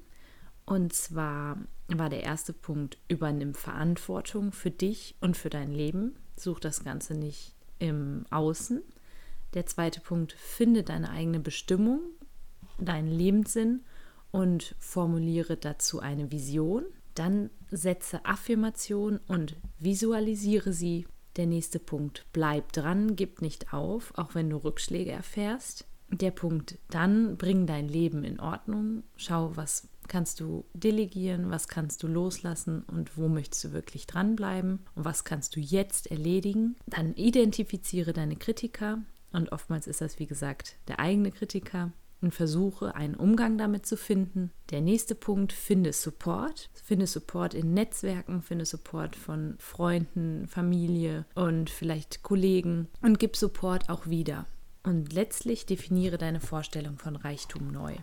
Und 0.65 0.95
zwar 0.95 1.59
war 1.89 2.09
der 2.09 2.23
erste 2.23 2.55
Punkt, 2.55 2.97
übernimm 3.09 3.53
Verantwortung 3.53 4.53
für 4.53 4.71
dich 4.71 5.17
und 5.21 5.37
für 5.37 5.51
dein 5.51 5.71
Leben. 5.71 6.17
Such 6.35 6.61
das 6.61 6.83
Ganze 6.83 7.15
nicht 7.15 7.56
im 7.79 8.25
Außen. 8.31 8.83
Der 9.55 9.67
zweite 9.67 10.01
Punkt, 10.01 10.33
finde 10.33 10.83
deine 10.83 11.11
eigene 11.11 11.41
Bestimmung, 11.41 12.01
deinen 12.79 13.11
Lebenssinn 13.11 13.85
und 14.31 14.75
formuliere 14.79 15.57
dazu 15.57 16.01
eine 16.01 16.31
Vision. 16.31 16.85
Dann 17.15 17.51
setze 17.71 18.25
Affirmation 18.27 19.21
und 19.27 19.57
visualisiere 19.79 20.73
sie. 20.73 21.07
Der 21.37 21.47
nächste 21.47 21.79
Punkt, 21.79 22.27
bleib 22.33 22.73
dran, 22.73 23.17
gib 23.17 23.43
nicht 23.43 23.73
auf, 23.73 24.13
auch 24.17 24.35
wenn 24.35 24.51
du 24.51 24.57
Rückschläge 24.57 25.11
erfährst. 25.11 25.87
Der 26.11 26.31
Punkt, 26.31 26.79
dann 26.89 27.37
bring 27.37 27.67
dein 27.67 27.89
Leben 27.89 28.25
in 28.25 28.39
Ordnung. 28.41 29.03
Schau, 29.17 29.57
was 29.57 29.89
kannst 30.09 30.41
du 30.41 30.65
delegieren, 30.75 31.51
was 31.51 31.69
kannst 31.69 32.03
du 32.03 32.07
loslassen 32.09 32.83
und 32.83 33.17
wo 33.17 33.29
möchtest 33.29 33.65
du 33.65 33.73
wirklich 33.73 34.07
dranbleiben 34.07 34.81
und 34.95 35.05
was 35.05 35.25
kannst 35.25 35.57
du 35.57 35.61
jetzt 35.61 36.11
erledigen. 36.11 36.77
Dann 36.87 37.15
identifiziere 37.15 38.13
deine 38.13 38.37
Kritiker 38.37 38.99
und 39.33 39.53
oftmals 39.53 39.87
ist 39.87 40.01
das, 40.01 40.19
wie 40.19 40.27
gesagt, 40.27 40.77
der 40.89 40.99
eigene 41.01 41.31
Kritiker 41.31 41.93
und 42.21 42.35
versuche 42.35 42.95
einen 42.95 43.15
Umgang 43.15 43.59
damit 43.59 43.87
zu 43.87 43.97
finden. 43.97 44.51
Der 44.71 44.81
nächste 44.81 45.15
Punkt, 45.15 45.53
finde 45.53 45.93
Support. 45.93 46.71
Finde 46.83 47.07
Support 47.07 47.55
in 47.55 47.75
Netzwerken, 47.75 48.43
finde 48.43 48.65
Support 48.65 49.17
von 49.17 49.57
Freunden, 49.59 50.47
Familie 50.49 51.25
und 51.35 51.71
vielleicht 51.71 52.23
Kollegen 52.23 52.89
und 53.03 53.19
gib 53.19 53.37
Support 53.37 53.89
auch 53.89 54.07
wieder. 54.07 54.47
Und 54.83 55.13
letztlich 55.13 55.67
definiere 55.67 56.17
deine 56.17 56.41
Vorstellung 56.41 56.99
von 56.99 57.17
Reichtum 57.17 57.73
neu. 57.73 57.97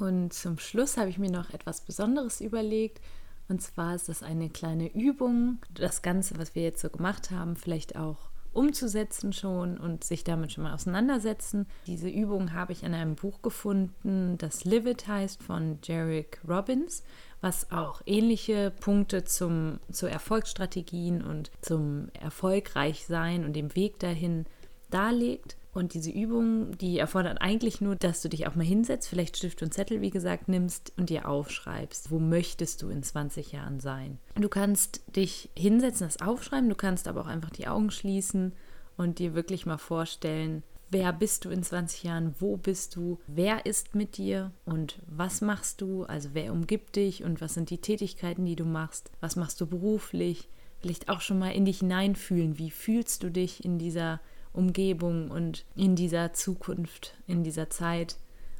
Und 0.00 0.32
zum 0.32 0.58
Schluss 0.58 0.96
habe 0.96 1.10
ich 1.10 1.18
mir 1.18 1.30
noch 1.30 1.50
etwas 1.50 1.82
Besonderes 1.82 2.40
überlegt. 2.40 3.00
Und 3.48 3.60
zwar 3.60 3.94
ist 3.94 4.08
das 4.08 4.22
eine 4.22 4.48
kleine 4.48 4.92
Übung, 4.94 5.58
das 5.74 6.02
Ganze, 6.02 6.38
was 6.38 6.54
wir 6.54 6.62
jetzt 6.62 6.80
so 6.80 6.88
gemacht 6.88 7.30
haben, 7.30 7.56
vielleicht 7.56 7.96
auch 7.96 8.30
umzusetzen 8.52 9.32
schon 9.32 9.78
und 9.78 10.02
sich 10.02 10.24
damit 10.24 10.52
schon 10.52 10.64
mal 10.64 10.74
auseinandersetzen. 10.74 11.66
Diese 11.86 12.08
Übung 12.08 12.52
habe 12.52 12.72
ich 12.72 12.82
in 12.82 12.94
einem 12.94 13.14
Buch 13.14 13.42
gefunden, 13.42 14.38
das 14.38 14.64
Live 14.64 14.86
It 14.86 15.06
heißt 15.06 15.42
von 15.42 15.78
Jarek 15.82 16.40
Robbins, 16.48 17.02
was 17.40 17.70
auch 17.70 18.02
ähnliche 18.06 18.72
Punkte 18.80 19.24
zum, 19.24 19.78
zu 19.90 20.06
Erfolgsstrategien 20.06 21.22
und 21.22 21.50
zum 21.60 22.08
Erfolgreichsein 22.12 23.44
und 23.44 23.54
dem 23.54 23.74
Weg 23.76 23.98
dahin 24.00 24.46
darlegt. 24.90 25.56
Und 25.72 25.94
diese 25.94 26.10
Übung, 26.10 26.76
die 26.78 26.98
erfordert 26.98 27.40
eigentlich 27.40 27.80
nur, 27.80 27.94
dass 27.94 28.22
du 28.22 28.28
dich 28.28 28.46
auch 28.46 28.56
mal 28.56 28.66
hinsetzt, 28.66 29.08
vielleicht 29.08 29.36
Stift 29.36 29.62
und 29.62 29.72
Zettel, 29.72 30.00
wie 30.00 30.10
gesagt, 30.10 30.48
nimmst 30.48 30.92
und 30.96 31.10
dir 31.10 31.28
aufschreibst, 31.28 32.10
wo 32.10 32.18
möchtest 32.18 32.82
du 32.82 32.88
in 32.88 33.02
20 33.02 33.52
Jahren 33.52 33.78
sein. 33.78 34.18
Du 34.34 34.48
kannst 34.48 35.02
dich 35.14 35.50
hinsetzen, 35.56 36.06
das 36.06 36.20
aufschreiben, 36.20 36.68
du 36.68 36.74
kannst 36.74 37.06
aber 37.06 37.20
auch 37.20 37.26
einfach 37.26 37.50
die 37.50 37.68
Augen 37.68 37.90
schließen 37.90 38.52
und 38.96 39.20
dir 39.20 39.34
wirklich 39.34 39.64
mal 39.64 39.78
vorstellen, 39.78 40.64
wer 40.90 41.12
bist 41.12 41.44
du 41.44 41.50
in 41.50 41.62
20 41.62 42.02
Jahren, 42.02 42.34
wo 42.40 42.56
bist 42.56 42.96
du, 42.96 43.20
wer 43.28 43.64
ist 43.64 43.94
mit 43.94 44.16
dir 44.16 44.50
und 44.64 45.00
was 45.06 45.40
machst 45.40 45.80
du, 45.80 46.02
also 46.02 46.30
wer 46.32 46.52
umgibt 46.52 46.96
dich 46.96 47.22
und 47.22 47.40
was 47.40 47.54
sind 47.54 47.70
die 47.70 47.78
Tätigkeiten, 47.78 48.44
die 48.44 48.56
du 48.56 48.64
machst, 48.64 49.10
was 49.20 49.36
machst 49.36 49.60
du 49.60 49.66
beruflich, 49.66 50.48
vielleicht 50.80 51.08
auch 51.08 51.20
schon 51.20 51.38
mal 51.38 51.52
in 51.52 51.64
dich 51.64 51.78
hineinfühlen, 51.78 52.58
wie 52.58 52.70
fühlst 52.70 53.22
du 53.22 53.30
dich 53.30 53.64
in 53.64 53.78
dieser 53.78 54.20
Umgebung 54.52 55.30
und 55.30 55.64
in 55.74 55.96
dieser 55.96 56.32
Zukunft, 56.32 57.14
in 57.26 57.44
dieser 57.44 57.70
Zeit. 57.70 58.16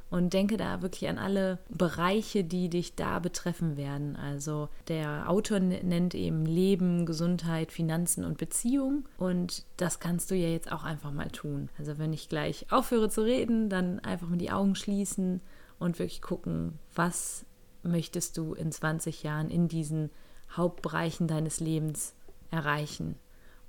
Und 0.09 0.33
denke 0.33 0.57
da 0.57 0.81
wirklich 0.81 1.07
an 1.07 1.17
alle 1.17 1.59
Bereiche, 1.69 2.43
die 2.43 2.67
dich 2.67 2.95
da 2.95 3.19
betreffen 3.19 3.77
werden. 3.77 4.17
Also 4.17 4.67
der 4.89 5.29
Autor 5.29 5.61
nennt 5.61 6.15
eben 6.15 6.45
Leben, 6.45 7.05
Gesundheit, 7.05 7.71
Finanzen 7.71 8.25
und 8.25 8.37
Beziehung. 8.37 9.07
Und 9.17 9.63
das 9.77 10.01
kannst 10.01 10.29
du 10.29 10.35
ja 10.35 10.49
jetzt 10.49 10.69
auch 10.69 10.83
einfach 10.83 11.13
mal 11.13 11.29
tun. 11.29 11.69
Also 11.77 11.97
wenn 11.97 12.11
ich 12.11 12.27
gleich 12.27 12.65
aufhöre 12.71 13.09
zu 13.09 13.21
reden, 13.21 13.69
dann 13.69 13.99
einfach 13.99 14.27
mal 14.27 14.37
die 14.37 14.51
Augen 14.51 14.75
schließen 14.75 15.39
und 15.79 15.97
wirklich 15.97 16.21
gucken, 16.21 16.77
was 16.93 17.45
möchtest 17.81 18.37
du 18.37 18.53
in 18.53 18.69
20 18.69 19.23
Jahren 19.23 19.49
in 19.49 19.69
diesen 19.69 20.09
Hauptbereichen 20.51 21.29
deines 21.29 21.61
Lebens 21.61 22.15
erreichen? 22.49 23.15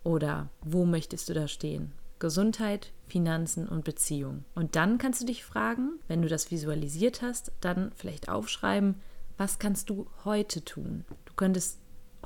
Oder 0.02 0.48
wo 0.60 0.84
möchtest 0.84 1.28
du 1.28 1.34
da 1.34 1.46
stehen? 1.46 1.92
Gesundheit, 2.22 2.92
Finanzen 3.08 3.66
und 3.66 3.82
Beziehung. 3.82 4.44
Und 4.54 4.76
dann 4.76 4.96
kannst 4.96 5.20
du 5.20 5.26
dich 5.26 5.44
fragen, 5.44 5.98
wenn 6.06 6.22
du 6.22 6.28
das 6.28 6.52
visualisiert 6.52 7.20
hast, 7.20 7.50
dann 7.60 7.90
vielleicht 7.96 8.28
aufschreiben, 8.28 8.94
was 9.38 9.58
kannst 9.58 9.90
du 9.90 10.06
heute 10.24 10.64
tun? 10.64 11.04
Du 11.24 11.32
könntest 11.34 11.80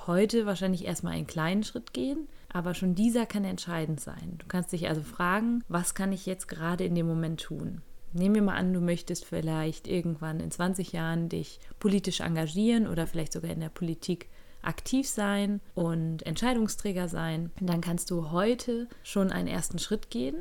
heute 0.06 0.44
wahrscheinlich 0.44 0.85
erstmal 0.85 1.14
einen 1.14 1.26
kleinen 1.26 1.62
Schritt 1.62 1.94
gehen, 1.94 2.28
aber 2.52 2.74
schon 2.74 2.94
dieser 2.94 3.24
kann 3.24 3.44
entscheidend 3.44 3.98
sein. 4.00 4.35
Du 4.37 4.44
kannst 4.46 4.70
dich 4.72 4.87
also 4.87 5.00
fragen, 5.00 5.64
was 5.66 5.94
kann 5.94 6.12
ich 6.12 6.26
jetzt 6.26 6.46
gerade 6.46 6.85
in 6.85 6.94
dem 6.94 7.06
Moment 7.06 7.40
tun? 7.40 7.80
Nehmen 8.12 8.35
wir 8.35 8.42
mal 8.42 8.56
an, 8.56 8.74
du 8.74 8.82
möchtest 8.82 9.24
vielleicht 9.24 9.88
irgendwann 9.88 10.40
in 10.40 10.50
20 10.50 10.92
Jahren 10.92 11.30
dich 11.30 11.59
politisch 11.78 12.20
engagieren 12.20 12.87
oder 12.87 13.06
vielleicht 13.06 13.32
sogar 13.32 13.50
in 13.50 13.61
der 13.61 13.70
Politik 13.70 14.28
aktiv 14.66 15.09
sein 15.09 15.61
und 15.74 16.24
Entscheidungsträger 16.24 17.09
sein, 17.09 17.50
dann 17.61 17.81
kannst 17.81 18.11
du 18.11 18.31
heute 18.31 18.88
schon 19.02 19.31
einen 19.31 19.48
ersten 19.48 19.79
Schritt 19.79 20.11
gehen. 20.11 20.37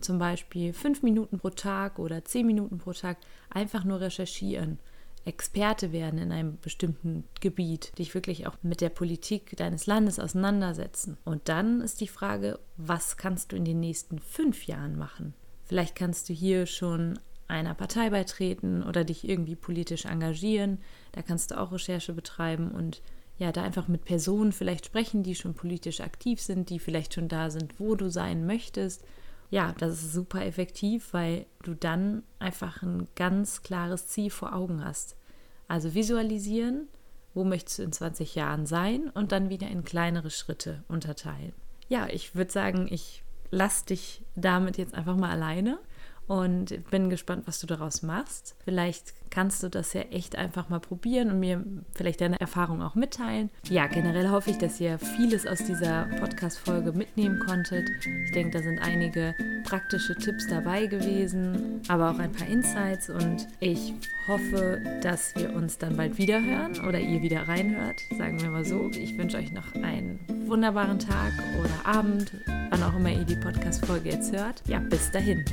Zum 0.00 0.18
Beispiel 0.18 0.72
fünf 0.72 1.02
Minuten 1.02 1.38
pro 1.38 1.50
Tag 1.50 1.98
oder 1.98 2.24
zehn 2.24 2.46
Minuten 2.46 2.78
pro 2.78 2.92
Tag 2.92 3.18
einfach 3.50 3.84
nur 3.84 4.00
recherchieren. 4.00 4.78
Experte 5.24 5.92
werden 5.92 6.18
in 6.18 6.32
einem 6.32 6.58
bestimmten 6.60 7.24
Gebiet, 7.40 7.96
dich 7.98 8.14
wirklich 8.14 8.46
auch 8.46 8.56
mit 8.62 8.82
der 8.82 8.90
Politik 8.90 9.56
deines 9.56 9.86
Landes 9.86 10.18
auseinandersetzen. 10.18 11.16
Und 11.24 11.48
dann 11.48 11.80
ist 11.80 12.02
die 12.02 12.08
Frage, 12.08 12.58
was 12.76 13.16
kannst 13.16 13.52
du 13.52 13.56
in 13.56 13.64
den 13.64 13.80
nächsten 13.80 14.18
fünf 14.18 14.66
Jahren 14.66 14.98
machen? 14.98 15.32
Vielleicht 15.64 15.94
kannst 15.94 16.28
du 16.28 16.34
hier 16.34 16.66
schon 16.66 17.18
einer 17.48 17.74
Partei 17.74 18.10
beitreten 18.10 18.82
oder 18.82 19.04
dich 19.04 19.26
irgendwie 19.26 19.56
politisch 19.56 20.04
engagieren. 20.04 20.78
Da 21.12 21.22
kannst 21.22 21.50
du 21.50 21.60
auch 21.60 21.72
Recherche 21.72 22.12
betreiben 22.12 22.70
und 22.70 23.00
ja, 23.38 23.50
da 23.52 23.62
einfach 23.62 23.88
mit 23.88 24.04
Personen 24.04 24.52
vielleicht 24.52 24.86
sprechen, 24.86 25.22
die 25.22 25.34
schon 25.34 25.54
politisch 25.54 26.00
aktiv 26.00 26.40
sind, 26.40 26.70
die 26.70 26.78
vielleicht 26.78 27.14
schon 27.14 27.28
da 27.28 27.50
sind, 27.50 27.80
wo 27.80 27.94
du 27.96 28.10
sein 28.10 28.46
möchtest. 28.46 29.04
Ja, 29.50 29.74
das 29.78 30.02
ist 30.02 30.12
super 30.12 30.44
effektiv, 30.44 31.12
weil 31.12 31.46
du 31.62 31.74
dann 31.74 32.22
einfach 32.38 32.82
ein 32.82 33.08
ganz 33.16 33.62
klares 33.62 34.06
Ziel 34.06 34.30
vor 34.30 34.54
Augen 34.54 34.84
hast. 34.84 35.16
Also 35.68 35.94
visualisieren, 35.94 36.88
wo 37.34 37.44
möchtest 37.44 37.78
du 37.78 37.82
in 37.82 37.92
20 37.92 38.34
Jahren 38.34 38.66
sein 38.66 39.10
und 39.10 39.32
dann 39.32 39.50
wieder 39.50 39.68
in 39.68 39.84
kleinere 39.84 40.30
Schritte 40.30 40.84
unterteilen. 40.88 41.52
Ja, 41.88 42.06
ich 42.08 42.34
würde 42.34 42.52
sagen, 42.52 42.86
ich 42.90 43.24
lasse 43.50 43.86
dich 43.86 44.22
damit 44.36 44.78
jetzt 44.78 44.94
einfach 44.94 45.16
mal 45.16 45.30
alleine 45.30 45.78
und 46.26 46.90
bin 46.90 47.10
gespannt, 47.10 47.46
was 47.46 47.60
du 47.60 47.66
daraus 47.66 48.02
machst. 48.02 48.56
Vielleicht 48.64 49.14
kannst 49.34 49.62
du 49.64 49.68
das 49.68 49.92
ja 49.92 50.02
echt 50.02 50.36
einfach 50.36 50.68
mal 50.68 50.78
probieren 50.78 51.30
und 51.30 51.40
mir 51.40 51.62
vielleicht 51.94 52.20
deine 52.20 52.40
Erfahrung 52.40 52.82
auch 52.82 52.94
mitteilen. 52.94 53.50
Ja, 53.68 53.88
generell 53.88 54.30
hoffe 54.30 54.50
ich, 54.50 54.58
dass 54.58 54.80
ihr 54.80 54.98
vieles 54.98 55.44
aus 55.46 55.58
dieser 55.58 56.04
Podcast-Folge 56.20 56.92
mitnehmen 56.92 57.40
konntet. 57.40 57.88
Ich 58.26 58.32
denke, 58.32 58.58
da 58.58 58.62
sind 58.62 58.78
einige 58.78 59.34
praktische 59.64 60.14
Tipps 60.14 60.46
dabei 60.46 60.86
gewesen, 60.86 61.82
aber 61.88 62.12
auch 62.12 62.18
ein 62.18 62.30
paar 62.30 62.46
Insights 62.46 63.10
und 63.10 63.48
ich 63.58 63.92
hoffe, 64.28 64.80
dass 65.02 65.34
wir 65.34 65.52
uns 65.52 65.78
dann 65.78 65.96
bald 65.96 66.16
wieder 66.16 66.40
hören 66.40 66.86
oder 66.86 67.00
ihr 67.00 67.20
wieder 67.20 67.48
reinhört, 67.48 68.00
sagen 68.16 68.40
wir 68.40 68.50
mal 68.50 68.64
so. 68.64 68.88
Ich 68.90 69.18
wünsche 69.18 69.36
euch 69.36 69.52
noch 69.52 69.74
einen 69.74 70.20
wunderbaren 70.46 70.98
Tag 70.98 71.32
oder 71.58 71.96
Abend, 71.96 72.32
wann 72.70 72.82
auch 72.82 72.94
immer 72.94 73.10
ihr 73.10 73.24
die 73.24 73.36
Podcast-Folge 73.36 74.10
jetzt 74.10 74.32
hört. 74.32 74.62
Ja, 74.68 74.78
bis 74.78 75.10
dahin. 75.10 75.44